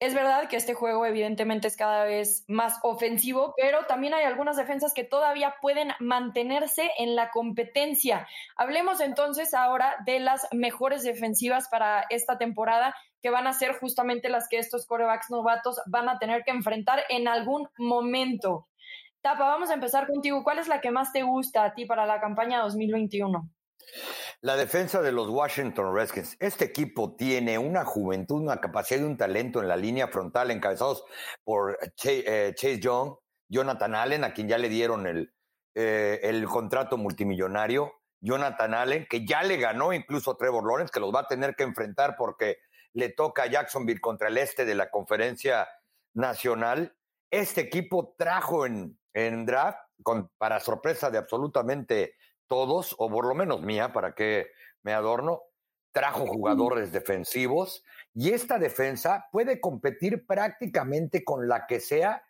[0.00, 4.56] Es verdad que este juego evidentemente es cada vez más ofensivo, pero también hay algunas
[4.56, 8.28] defensas que todavía pueden mantenerse en la competencia.
[8.54, 14.28] Hablemos entonces ahora de las mejores defensivas para esta temporada, que van a ser justamente
[14.28, 18.68] las que estos corebacks novatos van a tener que enfrentar en algún momento.
[19.20, 20.44] Tapa, vamos a empezar contigo.
[20.44, 23.50] ¿Cuál es la que más te gusta a ti para la campaña 2021?
[24.40, 26.36] La defensa de los Washington Redskins.
[26.38, 31.02] Este equipo tiene una juventud, una capacidad y un talento en la línea frontal, encabezados
[31.42, 33.16] por eh, Chase, Young,
[33.48, 35.34] Jonathan Allen, a quien ya le dieron el,
[35.74, 37.94] eh, el contrato multimillonario.
[38.20, 41.56] Jonathan Allen, que ya le ganó incluso a Trevor Lawrence, que los va a tener
[41.56, 42.58] que enfrentar porque
[42.92, 45.68] le toca a Jacksonville contra el este de la conferencia
[46.14, 46.96] nacional.
[47.28, 52.14] Este equipo trajo en, en draft, con, para sorpresa de absolutamente
[52.48, 54.48] todos, o por lo menos mía, para que
[54.82, 55.42] me adorno,
[55.92, 57.82] trajo jugadores defensivos
[58.14, 62.22] y esta defensa puede competir prácticamente con la que sea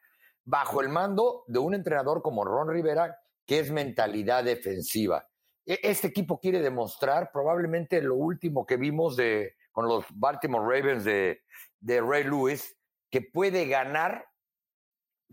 [0.44, 5.28] bajo el mando de un entrenador como Ron Rivera, que es mentalidad defensiva.
[5.66, 11.04] E, este equipo quiere demostrar probablemente lo último que vimos de con los Baltimore Ravens
[11.04, 11.42] de,
[11.78, 12.76] de Ray Lewis,
[13.10, 14.26] que puede ganar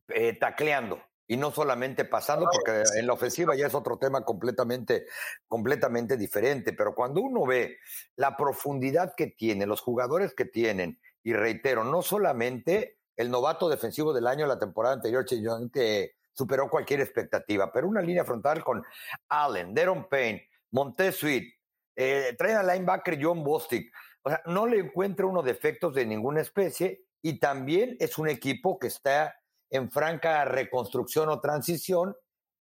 [0.09, 5.05] eh, tacleando y no solamente pasando, porque en la ofensiva ya es otro tema completamente,
[5.47, 6.73] completamente diferente.
[6.73, 7.77] Pero cuando uno ve
[8.15, 14.13] la profundidad que tiene, los jugadores que tienen, y reitero, no solamente el novato defensivo
[14.13, 18.83] del año la temporada anterior, que superó cualquier expectativa, pero una línea frontal con
[19.29, 21.53] Allen, Deron Payne, Montez Sweet,
[21.95, 23.91] eh, traen al linebacker John Bostic.
[24.21, 28.77] O sea, no le encuentra unos defectos de ninguna especie y también es un equipo
[28.77, 29.35] que está
[29.75, 32.15] en franca reconstrucción o transición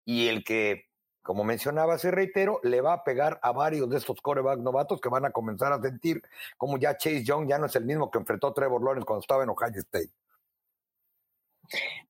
[0.05, 0.89] y el que,
[1.21, 5.09] como mencionaba, se reitero, le va a pegar a varios de estos coreback novatos que
[5.09, 6.21] van a comenzar a sentir
[6.57, 9.43] como ya Chase Young ya no es el mismo que enfrentó Trevor Lawrence cuando estaba
[9.43, 10.11] en Ohio State.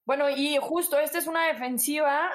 [0.06, 2.30] Bueno, y justo esta es una defensiva,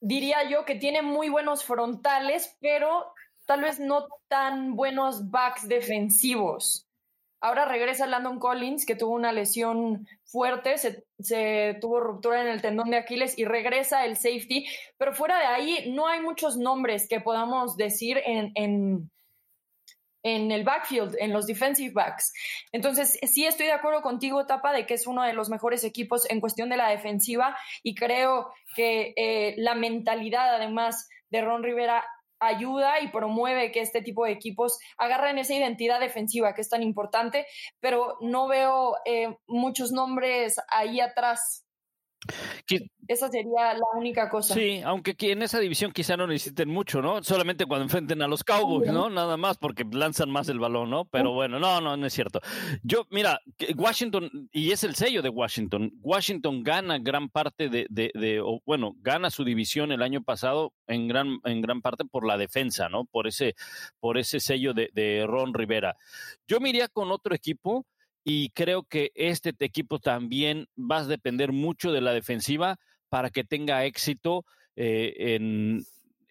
[0.00, 3.12] diría yo, que tiene muy buenos frontales, pero
[3.44, 6.87] tal vez no tan buenos backs defensivos.
[7.40, 12.90] Ahora regresa Landon Collins, que tuvo una lesión fuerte, se, tuvo ruptura en el tendón
[12.90, 17.20] de Aquiles y regresa el safety, pero fuera de ahí no hay muchos nombres que
[17.20, 19.10] podamos decir en, en,
[20.24, 22.32] en el backfield, en los defensive backs.
[22.72, 26.28] Entonces, sí estoy de acuerdo contigo, Tapa, de que es uno de los mejores equipos
[26.30, 32.04] en cuestión de la defensiva y creo que eh, la mentalidad, además, de Ron Rivera
[32.40, 36.82] ayuda y promueve que este tipo de equipos agarren esa identidad defensiva que es tan
[36.82, 37.46] importante,
[37.80, 41.67] pero no veo eh, muchos nombres ahí atrás.
[43.06, 44.52] Esa sería la única cosa.
[44.52, 47.22] Sí, aunque en esa división quizá no necesiten mucho, ¿no?
[47.22, 49.08] Solamente cuando enfrenten a los Cowboys, ¿no?
[49.08, 51.06] Nada más porque lanzan más el balón, ¿no?
[51.06, 52.40] Pero bueno, no, no, no es cierto.
[52.82, 53.40] Yo, mira,
[53.76, 58.94] Washington, y es el sello de Washington, Washington gana gran parte de, de, o, bueno,
[59.00, 63.04] gana su división el año pasado en gran, en gran parte por la defensa, ¿no?
[63.06, 63.54] Por ese,
[64.00, 65.96] por ese sello de, de Ron Rivera.
[66.46, 67.86] Yo me iría con otro equipo
[68.28, 72.76] y creo que este equipo también va a depender mucho de la defensiva
[73.08, 74.44] para que tenga éxito
[74.76, 75.82] eh, en,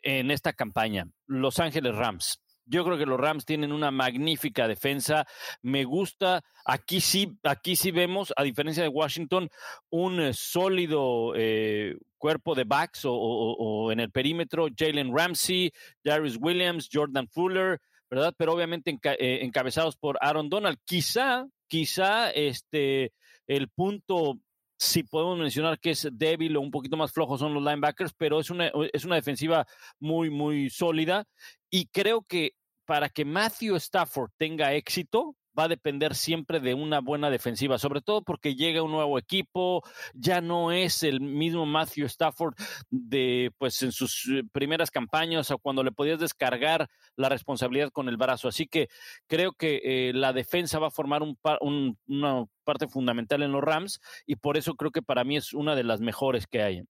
[0.04, 1.08] en esta campaña.
[1.26, 2.40] Los Ángeles Rams.
[2.68, 5.26] Yo creo que los Rams tienen una magnífica defensa.
[5.64, 6.44] Me gusta.
[6.66, 9.50] Aquí sí, aquí sí vemos, a diferencia de Washington,
[9.90, 14.68] un eh, sólido eh, cuerpo de backs o, en el perímetro.
[14.78, 15.72] Jalen Ramsey,
[16.04, 18.36] Darius Williams, Jordan Fuller, ¿verdad?
[18.38, 20.78] Pero obviamente encabezados por Aaron Donald.
[20.86, 23.14] Quizá, quizá este
[23.48, 24.40] el punto
[24.80, 28.40] si podemos mencionar que es débil o un poquito más flojo son los linebackers, pero
[28.40, 29.66] es una, es una defensiva
[30.00, 31.26] muy, muy sólida.
[31.70, 32.54] Y creo que
[32.86, 38.02] para que Matthew Stafford tenga éxito, va a depender siempre de una buena defensiva, sobre
[38.02, 42.56] todo porque llega un nuevo equipo, ya no es el mismo Matthew Stafford
[42.90, 48.10] de pues en sus eh, primeras campañas o cuando le podías descargar la responsabilidad con
[48.10, 48.48] el brazo.
[48.48, 48.88] Así que
[49.28, 54.00] creo que eh, la defensa va a formar un, una parte fundamental en los Rams
[54.26, 56.84] y por eso creo que para mí es una de las mejores que hay.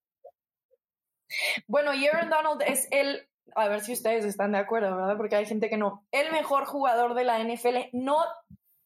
[1.67, 5.17] Bueno, Aaron Donald es el a ver si ustedes están de acuerdo, ¿verdad?
[5.17, 6.05] Porque hay gente que no.
[6.11, 8.17] El mejor jugador de la NFL, no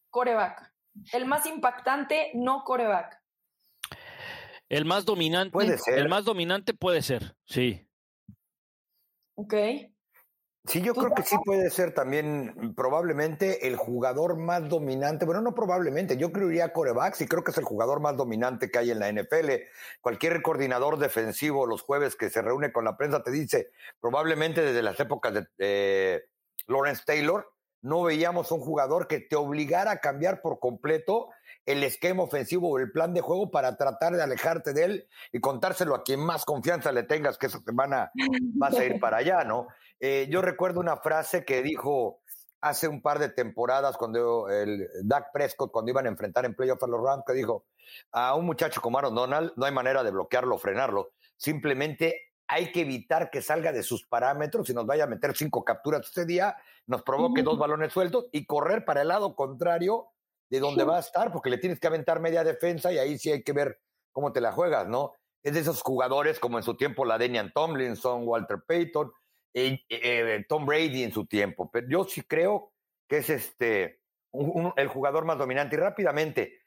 [0.10, 0.74] coreback.
[1.14, 3.22] El más impactante, no coreback.
[4.70, 5.52] El más dominante.
[5.52, 6.00] Puede ser.
[6.00, 7.88] El más dominante puede ser, sí.
[9.36, 9.54] Ok.
[10.68, 15.26] Sí, yo creo que sí puede ser también probablemente el jugador más dominante.
[15.26, 18.78] Bueno, no probablemente, yo creería corebacks y creo que es el jugador más dominante que
[18.78, 19.50] hay en la NFL.
[20.02, 24.84] Cualquier coordinador defensivo los jueves que se reúne con la prensa te dice, probablemente desde
[24.84, 26.26] las épocas de
[26.68, 31.30] Lawrence Taylor, no veíamos un jugador que te obligara a cambiar por completo
[31.66, 35.40] el esquema ofensivo o el plan de juego para tratar de alejarte de él y
[35.40, 38.12] contárselo a quien más confianza le tengas que esa semana
[38.56, 39.68] vas a ir para allá, ¿no?
[40.00, 42.22] Eh, yo recuerdo una frase que dijo
[42.62, 46.84] hace un par de temporadas cuando el Dak Prescott, cuando iban a enfrentar en playoff
[46.84, 47.66] a los Rams, que dijo,
[48.12, 52.72] a un muchacho como Aaron Donald no hay manera de bloquearlo o frenarlo, simplemente hay
[52.72, 56.26] que evitar que salga de sus parámetros y nos vaya a meter cinco capturas este
[56.26, 60.11] día, nos provoque dos balones sueltos y correr para el lado contrario
[60.52, 63.32] de donde va a estar, porque le tienes que aventar media defensa y ahí sí
[63.32, 63.80] hay que ver
[64.12, 65.14] cómo te la juegas, ¿no?
[65.42, 69.12] Es de esos jugadores como en su tiempo la Denian Tomlinson, Walter Payton,
[69.54, 71.72] eh, Tom Brady en su tiempo.
[71.72, 72.74] Pero yo sí creo
[73.08, 74.02] que es este
[74.76, 75.78] el jugador más dominante.
[75.78, 76.60] Y rápidamente,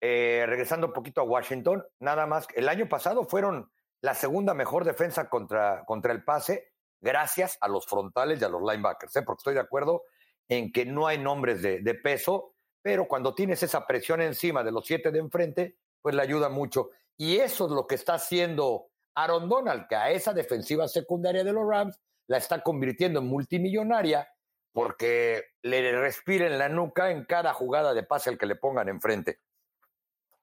[0.00, 3.68] eh, regresando un poquito a Washington, nada más, el año pasado fueron
[4.00, 8.62] la segunda mejor defensa contra, contra el pase, gracias a los frontales y a los
[8.62, 9.22] linebackers, ¿eh?
[9.22, 10.04] porque estoy de acuerdo
[10.48, 12.53] en que no hay nombres de, de peso,
[12.84, 16.90] pero cuando tienes esa presión encima de los siete de enfrente, pues le ayuda mucho.
[17.16, 21.54] Y eso es lo que está haciendo Aaron Donald, que a esa defensiva secundaria de
[21.54, 24.28] los Rams la está convirtiendo en multimillonaria
[24.74, 29.38] porque le respiren la nuca en cada jugada de pase al que le pongan enfrente.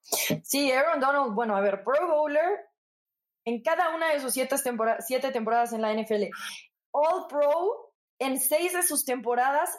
[0.01, 2.71] Sí, Aaron Donald, bueno, a ver, Pro Bowler
[3.45, 4.55] en cada una de sus siete,
[5.05, 6.23] siete temporadas en la NFL.
[6.89, 9.77] All Pro en seis de sus temporadas,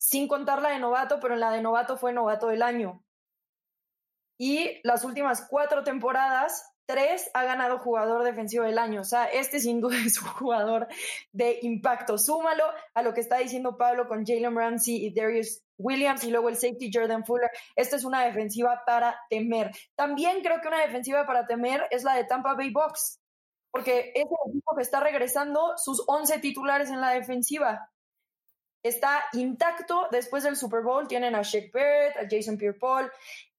[0.00, 3.04] sin contar la de novato, pero en la de novato fue novato del año.
[4.38, 9.02] Y las últimas cuatro temporadas tres ha ganado jugador defensivo del año.
[9.02, 10.88] O sea, este sin duda es un jugador
[11.32, 12.16] de impacto.
[12.16, 16.48] Súmalo a lo que está diciendo Pablo con Jalen Ramsey y Darius Williams y luego
[16.48, 17.50] el safety Jordan Fuller.
[17.76, 19.70] Esta es una defensiva para temer.
[19.94, 23.20] También creo que una defensiva para temer es la de Tampa Bay Bucks,
[23.70, 27.90] porque es el equipo que está regresando sus 11 titulares en la defensiva.
[28.82, 31.06] Está intacto después del Super Bowl.
[31.06, 33.10] Tienen a Shaq Barrett, a Jason Pierre-Paul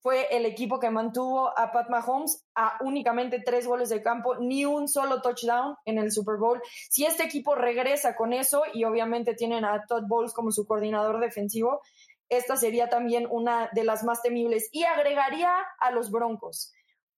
[0.02, 4.66] fue el equipo que mantuvo a Pat Mahomes a únicamente tres goles de campo, ni
[4.66, 6.62] un solo touchdown en el Super Bowl.
[6.90, 11.20] Si este equipo regresa con eso y obviamente tienen a Todd Bowles como su coordinador
[11.20, 11.82] defensivo,
[12.30, 16.74] esta sería también una de las más temibles y agregaría a los Broncos.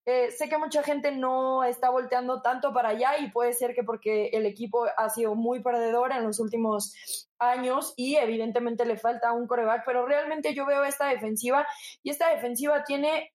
[0.05, 3.83] Eh, sé que mucha gente no está volteando tanto para allá y puede ser que
[3.83, 6.93] porque el equipo ha sido muy perdedor en los últimos
[7.39, 11.65] años y evidentemente le falta un coreback, pero realmente yo veo esta defensiva
[12.03, 13.31] y esta defensiva tiene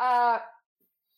[0.00, 0.38] uh,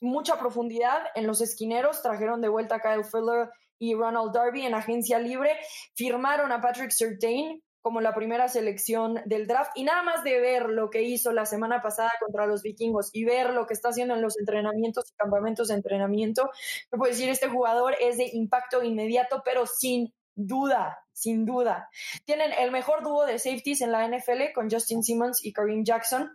[0.00, 2.02] mucha profundidad en los esquineros.
[2.02, 5.56] Trajeron de vuelta a Kyle Fuller y Ronald Darby en agencia libre.
[5.94, 9.72] Firmaron a Patrick Surtain, como la primera selección del draft.
[9.74, 13.24] Y nada más de ver lo que hizo la semana pasada contra los vikingos y
[13.24, 16.50] ver lo que está haciendo en los entrenamientos y campamentos de entrenamiento,
[16.90, 21.88] me puedo decir, este jugador es de impacto inmediato, pero sin duda, sin duda.
[22.24, 26.30] Tienen el mejor dúo de safeties en la NFL con Justin Simmons y Kareem Jackson.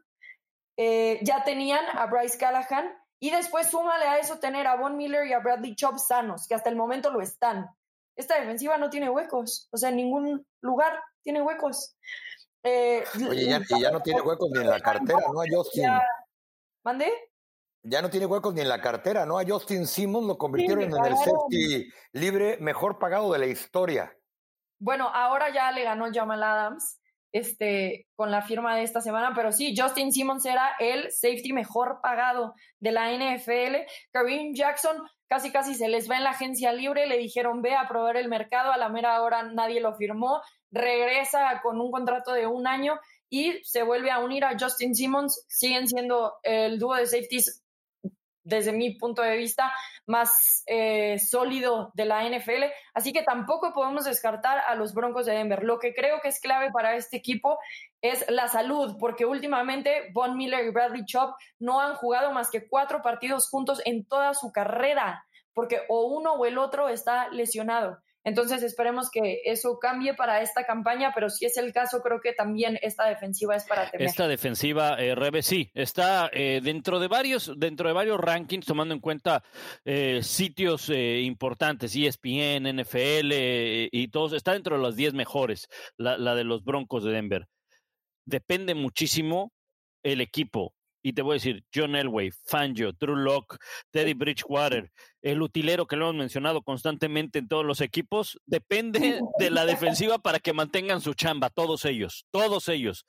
[0.77, 5.25] Eh, ya tenían a Bryce Callahan y después súmale a eso tener a Von Miller
[5.25, 7.69] y a Bradley Chubb sanos, que hasta el momento lo están.
[8.15, 11.95] Esta defensiva no tiene huecos, o sea, en ningún lugar tiene huecos.
[12.63, 15.41] Eh, Oye, ya, y ya no tiene huecos ni en la cartera, ¿no?
[15.41, 15.89] A Justin.
[16.83, 17.11] ¿Mande?
[17.83, 19.37] Ya no tiene huecos ni en la cartera, ¿no?
[19.37, 24.11] A Justin Simmons lo convirtieron en el safety libre mejor pagado de la historia.
[24.79, 26.99] Bueno, ahora ya le ganó Jamal Adams
[27.31, 31.99] este, con la firma de esta semana, pero sí, Justin Simmons era el safety mejor
[32.01, 33.85] pagado de la NFL.
[34.11, 34.97] Kareem Jackson
[35.27, 38.27] casi casi se les va en la agencia libre, le dijeron ve a probar el
[38.27, 42.99] mercado, a la mera hora nadie lo firmó, regresa con un contrato de un año
[43.29, 47.64] y se vuelve a unir a Justin Simmons, siguen siendo el dúo de safeties
[48.45, 49.73] desde mi punto de vista,
[50.05, 52.63] más eh, sólido de la NFL.
[52.93, 55.63] Así que tampoco podemos descartar a los Broncos de Denver.
[55.63, 57.57] Lo que creo que es clave para este equipo
[58.01, 62.67] es la salud, porque últimamente Von Miller y Bradley Chubb no han jugado más que
[62.67, 67.97] cuatro partidos juntos en toda su carrera, porque o uno o el otro está lesionado.
[68.25, 72.33] Entonces esperemos que eso cambie para esta campaña, pero si es el caso, creo que
[72.33, 74.07] también esta defensiva es para temer.
[74.07, 78.95] Esta defensiva, eh, Rebe, sí, está eh, dentro de varios, dentro de varios rankings, tomando
[78.95, 79.43] en cuenta
[79.85, 83.31] eh, sitios eh, importantes, ESPN, NFL
[83.91, 87.47] y todos, está dentro de las 10 mejores, la, la de los Broncos de Denver.
[88.25, 89.53] Depende muchísimo
[90.01, 90.73] el equipo
[91.05, 93.57] y te voy a decir, John Elway, Fangio, Drew Locke,
[93.91, 94.91] Teddy Bridgewater,
[95.21, 100.17] el utilero que lo hemos mencionado constantemente en todos los equipos, depende de la defensiva
[100.17, 103.05] para que mantengan su chamba, todos ellos, todos ellos.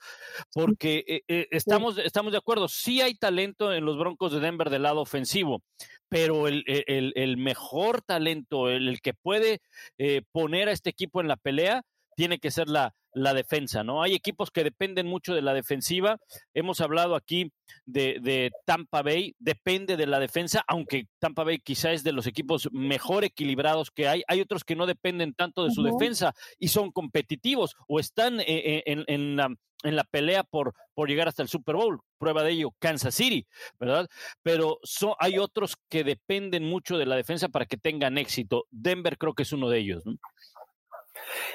[0.52, 4.68] Porque eh, eh, estamos, estamos de acuerdo, sí hay talento en los Broncos de Denver
[4.68, 5.62] del lado ofensivo,
[6.10, 9.60] pero el, el, mejor talento, el, que puede
[9.96, 11.82] eh, poner a este equipo en la pelea,
[12.14, 14.02] tiene que ser la, la defensa, ¿no?
[14.02, 16.18] Hay equipos que dependen mucho de la defensiva.
[16.52, 17.50] Hemos hablado aquí
[17.86, 22.68] de, Tampa Bay, depende de la defensa, aunque Tampa Bay quizá es de los equipos
[22.72, 24.22] mejor equilibrados que hay.
[24.28, 28.44] Hay otros que no dependen tanto de su defensa y son competitivos o están eh,
[28.86, 29.48] eh, en, la,
[29.82, 32.00] en la pelea por, por llegar hasta el Super Bowl.
[32.18, 33.46] Prueba de ello, Kansas City,
[33.80, 34.08] ¿verdad?
[34.42, 34.78] Pero
[35.18, 38.66] hay otros que dependen mucho de la defensa para que tengan éxito.
[38.70, 40.18] Denver creo que es uno de ellos, ¿no?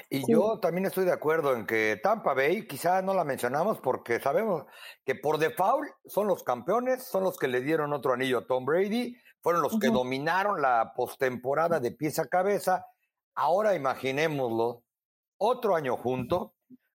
[0.09, 4.19] Y yo también estoy de acuerdo en que Tampa Bay, quizás no la mencionamos porque
[4.19, 4.65] sabemos
[5.05, 8.65] que por default son los campeones, son los que le dieron otro anillo a Tom
[8.65, 12.85] Brady, fueron los que dominaron la postemporada de pies a cabeza.
[13.35, 14.83] Ahora imaginémoslo,
[15.37, 16.53] otro año junto,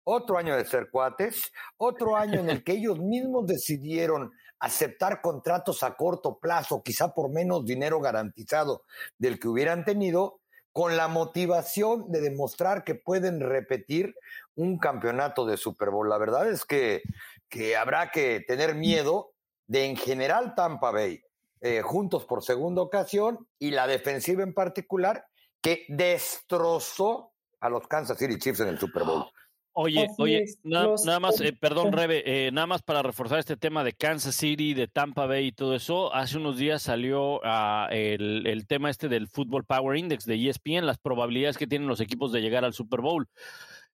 [0.05, 5.83] otro año de ser cuates, otro año en el que ellos mismos decidieron aceptar contratos
[5.83, 8.85] a corto plazo, quizá por menos dinero garantizado
[9.19, 10.41] del que hubieran tenido,
[10.73, 14.15] con la motivación de demostrar que pueden repetir
[14.55, 16.09] un campeonato de Super Bowl.
[16.09, 17.03] La verdad es que,
[17.49, 19.33] que habrá que tener miedo
[19.67, 21.23] de en general Tampa Bay,
[21.61, 25.27] eh, juntos por segunda ocasión, y la defensiva en particular,
[25.61, 29.32] que destrozó a los Kansas City Chiefs en el Super Bowl.
[29.75, 33.95] Oye, oye, nada, más, eh, perdón, Rebe, eh, nada más para reforzar este tema de
[33.95, 38.67] Kansas City, de Tampa Bay y todo eso, hace unos días salió uh, el, el,
[38.67, 42.43] tema este del Football Power Index de ESPN, las probabilidades que tienen los equipos de
[42.43, 43.27] llegar al Super Bowl.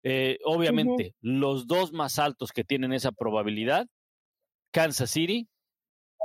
[0.02, 3.86] Eh, obviamente, los dos más altos que tienen esa probabilidad,
[4.72, 5.48] Kansas City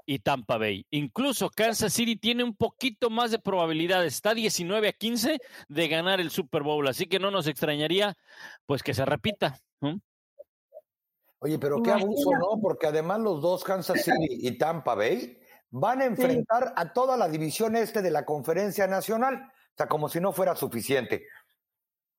[0.06, 0.86] y Tampa Bay.
[0.91, 5.38] Incluso Kansas City tiene un poquito más de probabilidades, está 19 a 15
[5.68, 8.16] de ganar el Super Bowl, así que no nos extrañaría
[8.66, 9.60] pues que se repita.
[11.39, 12.62] Oye, pero qué abuso, ¿no?
[12.62, 15.38] Porque además los dos, Kansas City y Tampa Bay,
[15.72, 20.08] van a enfrentar a toda la división este de la conferencia nacional, o sea, como
[20.08, 21.26] si no fuera suficiente.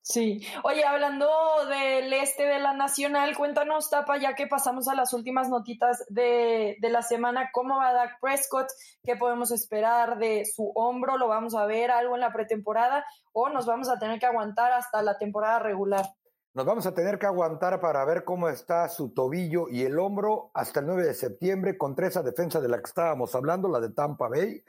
[0.07, 0.47] Sí.
[0.65, 1.27] Oye, hablando
[1.67, 6.77] del este de la Nacional, cuéntanos, Tapa, ya que pasamos a las últimas notitas de,
[6.79, 8.67] de, la semana, ¿cómo va Dak Prescott?
[9.03, 11.17] ¿Qué podemos esperar de su hombro?
[11.17, 14.73] ¿Lo vamos a ver algo en la pretemporada o nos vamos a tener que aguantar
[14.73, 16.05] hasta la temporada regular?
[16.53, 20.51] Nos vamos a tener que aguantar para ver cómo está su tobillo y el hombro
[20.53, 23.89] hasta el 9 de septiembre contra esa defensa de la que estábamos hablando, la de
[23.89, 24.63] Tampa Bay.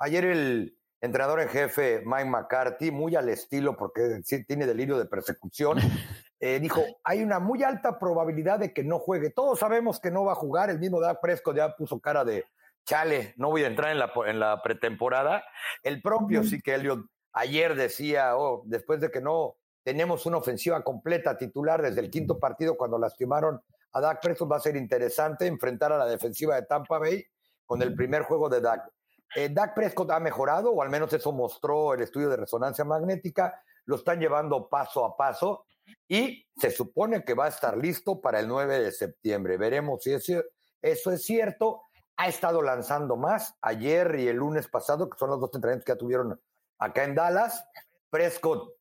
[0.00, 5.78] Ayer el entrenador en jefe Mike McCarthy, muy al estilo, porque tiene delirio de persecución,
[6.40, 9.30] eh, dijo, hay una muy alta probabilidad de que no juegue.
[9.30, 12.44] Todos sabemos que no va a jugar, el mismo Dak Prescott ya puso cara de,
[12.84, 15.44] chale, no voy a entrar en la, en la pretemporada.
[15.82, 20.82] El propio sí que Elliot ayer decía, oh, después de que no tenemos una ofensiva
[20.82, 23.60] completa titular desde el quinto partido cuando lastimaron
[23.92, 27.24] a Dak Prescott, va a ser interesante enfrentar a la defensiva de Tampa Bay
[27.64, 28.90] con el primer juego de Dak.
[29.34, 33.62] Eh, Dak Prescott ha mejorado, o al menos eso mostró el estudio de resonancia magnética,
[33.84, 35.64] lo están llevando paso a paso
[36.08, 39.56] y se supone que va a estar listo para el 9 de septiembre.
[39.56, 41.82] Veremos si eso es cierto.
[42.16, 45.92] Ha estado lanzando más ayer y el lunes pasado, que son los dos entrenamientos que
[45.92, 46.40] ya tuvieron
[46.78, 47.64] acá en Dallas.
[48.10, 48.74] Prescott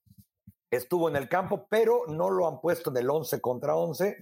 [0.70, 4.18] estuvo en el campo, pero no lo han puesto en el 11 contra 11.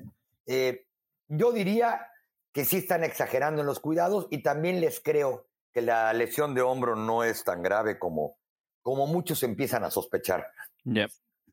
[0.45, 0.85] Eh,
[1.27, 2.07] yo diría
[2.51, 5.46] que sí están exagerando en los cuidados y también les creo
[5.77, 8.39] que la lesión de hombro no es tan grave como,
[8.81, 10.43] como muchos empiezan a sospechar.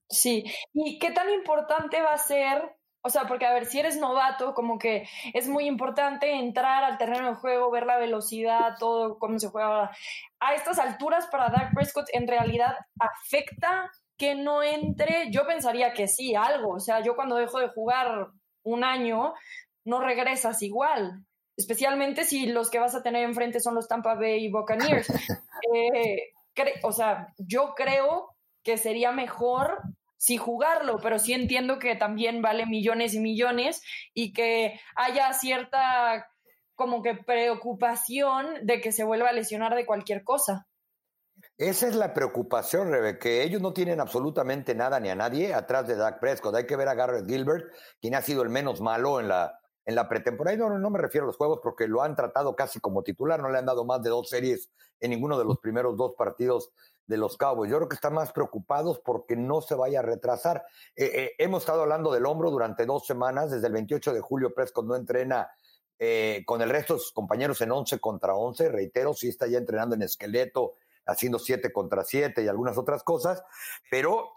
[0.08, 3.98] Sí, y qué tan importante va a ser, o sea, porque a ver, si eres
[3.98, 9.18] novato, como que es muy importante entrar al terreno de juego, ver la velocidad, todo,
[9.18, 9.90] cómo se juega.
[10.40, 15.30] A estas alturas para Dak Prescott, ¿en realidad afecta que no entre?
[15.32, 16.76] Yo pensaría que sí, algo.
[16.76, 18.28] O sea, yo cuando dejo de jugar
[18.62, 19.34] un año,
[19.84, 21.26] no regresas igual
[21.56, 25.08] especialmente si los que vas a tener enfrente son los Tampa Bay Buccaneers.
[25.74, 26.34] Eh,
[26.82, 29.80] o sea, yo creo que sería mejor
[30.18, 33.82] sí jugarlo, pero sí entiendo que también vale millones y millones
[34.12, 36.28] y que haya cierta
[36.74, 40.66] como que preocupación de que se vuelva a lesionar de cualquier cosa.
[41.56, 45.86] Esa es la preocupación, Rebe, que ellos no tienen absolutamente nada ni a nadie atrás
[45.86, 46.54] de Dak Prescott.
[46.56, 49.94] Hay que ver a Garrett Gilbert, quien ha sido el menos malo en la, en
[49.94, 50.54] la pretemporada.
[50.54, 53.40] Y no, no me refiero a los juegos porque lo han tratado casi como titular,
[53.40, 54.70] no le han dado más de dos series
[55.00, 56.72] en ninguno de los primeros dos partidos
[57.06, 57.70] de los Cowboys.
[57.70, 60.64] Yo creo que están más preocupados porque no se vaya a retrasar.
[60.96, 64.54] Eh, eh, hemos estado hablando del hombro durante dos semanas, desde el 28 de julio
[64.54, 65.50] Prescott no entrena
[65.98, 69.58] eh, con el resto de sus compañeros en 11 contra 11, reitero, sí está ya
[69.58, 70.74] entrenando en esqueleto,
[71.06, 73.42] haciendo 7 contra 7 y algunas otras cosas,
[73.90, 74.30] pero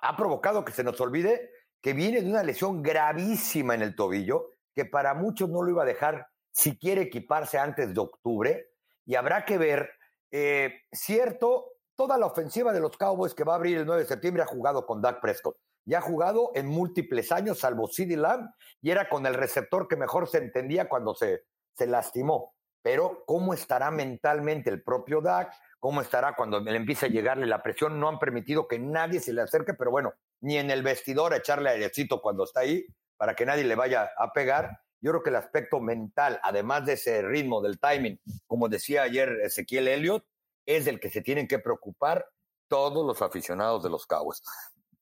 [0.00, 4.50] ha provocado que se nos olvide que viene de una lesión gravísima en el tobillo,
[4.76, 8.68] que para muchos no lo iba a dejar si quiere equiparse antes de octubre.
[9.06, 9.90] Y habrá que ver,
[10.30, 14.08] eh, cierto, toda la ofensiva de los Cowboys que va a abrir el 9 de
[14.08, 15.56] septiembre ha jugado con Dak Prescott.
[15.86, 18.50] Ya ha jugado en múltiples años, salvo CD Lamb,
[18.82, 22.54] y era con el receptor que mejor se entendía cuando se, se lastimó.
[22.82, 25.54] Pero, ¿cómo estará mentalmente el propio Dak?
[25.80, 27.98] ¿Cómo estará cuando le empiece a llegarle la presión?
[27.98, 31.38] No han permitido que nadie se le acerque, pero bueno, ni en el vestidor a
[31.38, 32.86] echarle airecito cuando está ahí,
[33.16, 34.80] para que nadie le vaya a pegar.
[35.00, 39.40] Yo creo que el aspecto mental, además de ese ritmo, del timing, como decía ayer
[39.42, 40.24] Ezequiel Elliott,
[40.64, 42.26] es del que se tienen que preocupar
[42.68, 44.42] todos los aficionados de los Cowboys.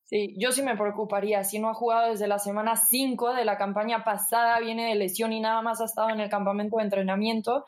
[0.05, 1.45] Sí, yo sí me preocuparía.
[1.45, 5.33] Si no ha jugado desde la semana 5 de la campaña pasada, viene de lesión
[5.33, 7.65] y nada más ha estado en el campamento de entrenamiento.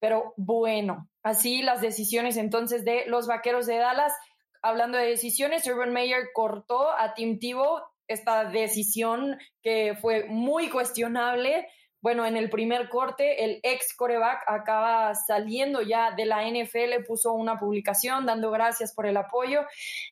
[0.00, 4.12] Pero bueno, así las decisiones entonces de los vaqueros de Dallas.
[4.60, 11.66] Hablando de decisiones, Urban Meyer cortó a Tim Tebow esta decisión que fue muy cuestionable.
[12.00, 17.32] Bueno, en el primer corte, el ex coreback acaba saliendo ya de la NFL, puso
[17.32, 19.60] una publicación dando gracias por el apoyo,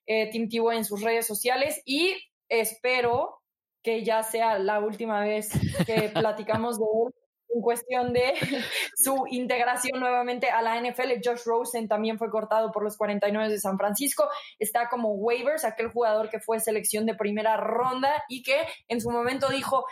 [0.07, 2.15] eh, Tim Tebow en sus redes sociales y
[2.49, 3.41] espero
[3.83, 5.51] que ya sea la última vez
[5.85, 7.20] que platicamos de él
[7.55, 8.35] en cuestión de
[8.97, 11.21] su integración nuevamente a la NFL.
[11.25, 14.29] Josh Rosen también fue cortado por los 49 de San Francisco.
[14.59, 19.11] Está como waivers, aquel jugador que fue selección de primera ronda y que en su
[19.11, 19.85] momento dijo,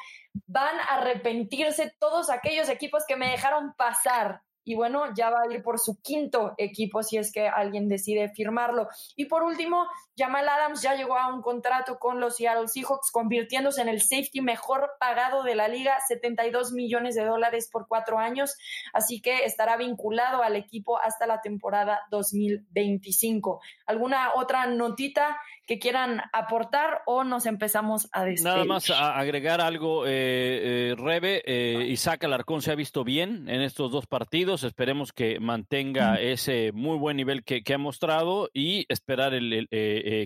[0.46, 5.54] van a arrepentirse todos aquellos equipos que me dejaron pasar y bueno, ya va a
[5.54, 8.86] ir por su quinto equipo si es que alguien decide firmarlo.
[9.16, 9.86] Y por último,
[10.18, 14.40] Jamal Adams ya llegó a un contrato con los Seattle Seahawks, convirtiéndose en el safety
[14.40, 18.56] mejor pagado de la liga, 72 millones de dólares por cuatro años,
[18.92, 23.60] así que estará vinculado al equipo hasta la temporada 2025.
[23.86, 25.38] ¿Alguna otra notita
[25.68, 28.54] que quieran aportar o nos empezamos a despedir?
[28.54, 33.48] Nada más a agregar algo, eh, eh, Rebe, eh, Isaac Alarcón se ha visto bien
[33.48, 38.86] en estos dos partidos, esperemos que mantenga ese muy buen nivel que, ha mostrado y
[38.88, 39.68] esperar el,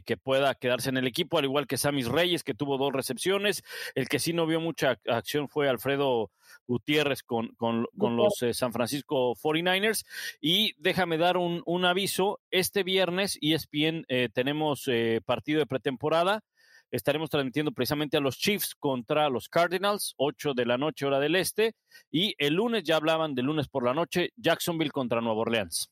[0.05, 3.63] que pueda quedarse en el equipo, al igual que Samis Reyes, que tuvo dos recepciones,
[3.95, 6.31] el que sí no vio mucha acción fue Alfredo
[6.67, 10.05] Gutiérrez con, con, los San Francisco 49ers.
[10.41, 14.89] Y déjame dar un, un aviso, este viernes ESPN eh, tenemos
[15.25, 16.43] partido de pretemporada.
[16.91, 21.37] Estaremos transmitiendo precisamente a los Chiefs contra los Cardinals, 8 de la noche hora del
[21.37, 21.75] este.
[22.11, 25.92] Y el lunes, ya hablaban de lunes por la noche, Jacksonville contra Nueva Orleans.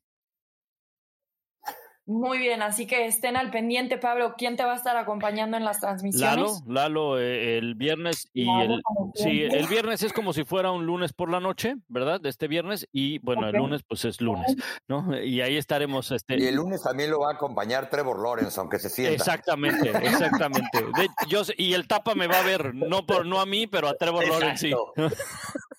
[2.11, 4.35] Muy bien, así que estén al pendiente, Pablo.
[4.37, 6.65] ¿Quién te va a estar acompañando en las transmisiones?
[6.67, 8.83] Lalo, Lalo eh, el viernes y el
[9.15, 12.21] sí, el viernes es como si fuera un lunes por la noche, ¿verdad?
[12.21, 14.57] De este viernes y bueno, el lunes pues es lunes,
[14.89, 15.17] ¿no?
[15.23, 18.81] Y ahí estaremos este Y el lunes también lo va a acompañar Trevor Lawrence, aunque
[18.81, 19.15] se sienta.
[19.15, 20.85] Exactamente, exactamente.
[21.29, 23.95] yo y el tapa me va a ver, no por no a mí, pero a
[23.95, 24.75] Trevor Lawrence sí.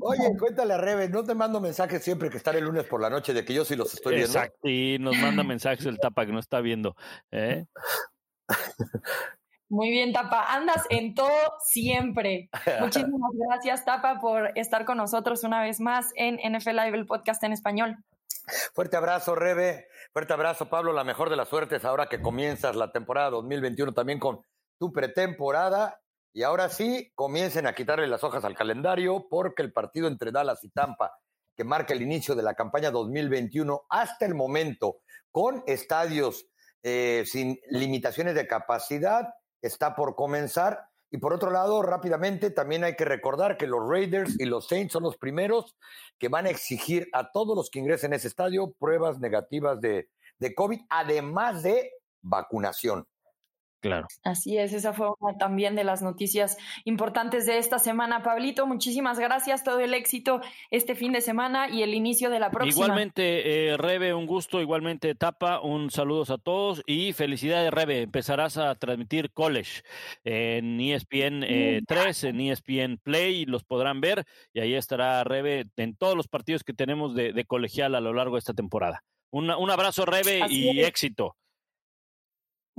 [0.00, 3.10] Oye, cuéntale a Rebe, no te mando mensajes siempre que estar el lunes por la
[3.10, 4.32] noche de que yo sí los estoy viendo.
[4.32, 6.96] Exacto, y nos manda mensajes el tapa que no está viendo.
[7.30, 7.64] ¿eh?
[9.70, 10.52] Muy bien, Tapa.
[10.52, 11.30] Andas en todo
[11.64, 12.50] siempre.
[12.80, 17.42] Muchísimas gracias, Tapa, por estar con nosotros una vez más en NFL Live, el podcast
[17.44, 17.96] en español.
[18.74, 19.86] Fuerte abrazo, Rebe.
[20.12, 20.92] Fuerte abrazo, Pablo.
[20.92, 24.40] La mejor de las suertes ahora que comienzas la temporada 2021 también con
[24.76, 26.00] tu pretemporada
[26.32, 30.62] y ahora sí, comiencen a quitarle las hojas al calendario porque el partido entre Dallas
[30.62, 31.12] y Tampa,
[31.56, 35.00] que marca el inicio de la campaña 2021 hasta el momento,
[35.32, 36.46] con estadios
[36.82, 39.28] eh, sin limitaciones de capacidad,
[39.60, 40.86] está por comenzar.
[41.10, 44.92] Y por otro lado, rápidamente, también hay que recordar que los Raiders y los Saints
[44.92, 45.76] son los primeros
[46.18, 50.08] que van a exigir a todos los que ingresen a ese estadio pruebas negativas de,
[50.38, 51.90] de COVID, además de
[52.22, 53.08] vacunación.
[53.80, 54.06] Claro.
[54.22, 58.22] Así es, esa fue una también de las noticias importantes de esta semana.
[58.22, 62.50] Pablito, muchísimas gracias, todo el éxito este fin de semana y el inicio de la
[62.50, 62.84] próxima.
[62.84, 68.02] Igualmente, eh, Rebe, un gusto, igualmente Tapa, un saludos a todos y felicidades, Rebe.
[68.02, 69.82] Empezarás a transmitir college
[70.24, 71.40] en ESPN
[71.86, 76.28] 3, eh, en ESPN Play, los podrán ver y ahí estará Rebe en todos los
[76.28, 79.02] partidos que tenemos de, colegial a lo largo de esta temporada.
[79.30, 81.36] Un abrazo, Rebe, y éxito.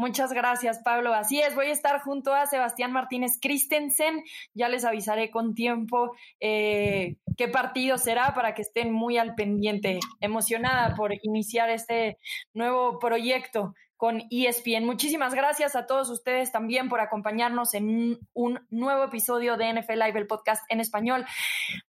[0.01, 1.13] Muchas gracias, Pablo.
[1.13, 4.23] Así es, voy a estar junto a Sebastián Martínez Christensen.
[4.55, 9.99] Ya les avisaré con tiempo eh, qué partido será para que estén muy al pendiente.
[10.19, 12.17] Emocionada por iniciar este
[12.55, 14.85] nuevo proyecto con ESPN.
[14.85, 20.17] Muchísimas gracias a todos ustedes también por acompañarnos en un nuevo episodio de NFL Live,
[20.17, 21.27] el podcast en español.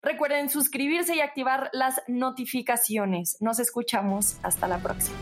[0.03, 3.39] Recuerden suscribirse y activar las notificaciones.
[3.41, 4.37] Nos escuchamos.
[4.43, 5.17] Hasta la próxima.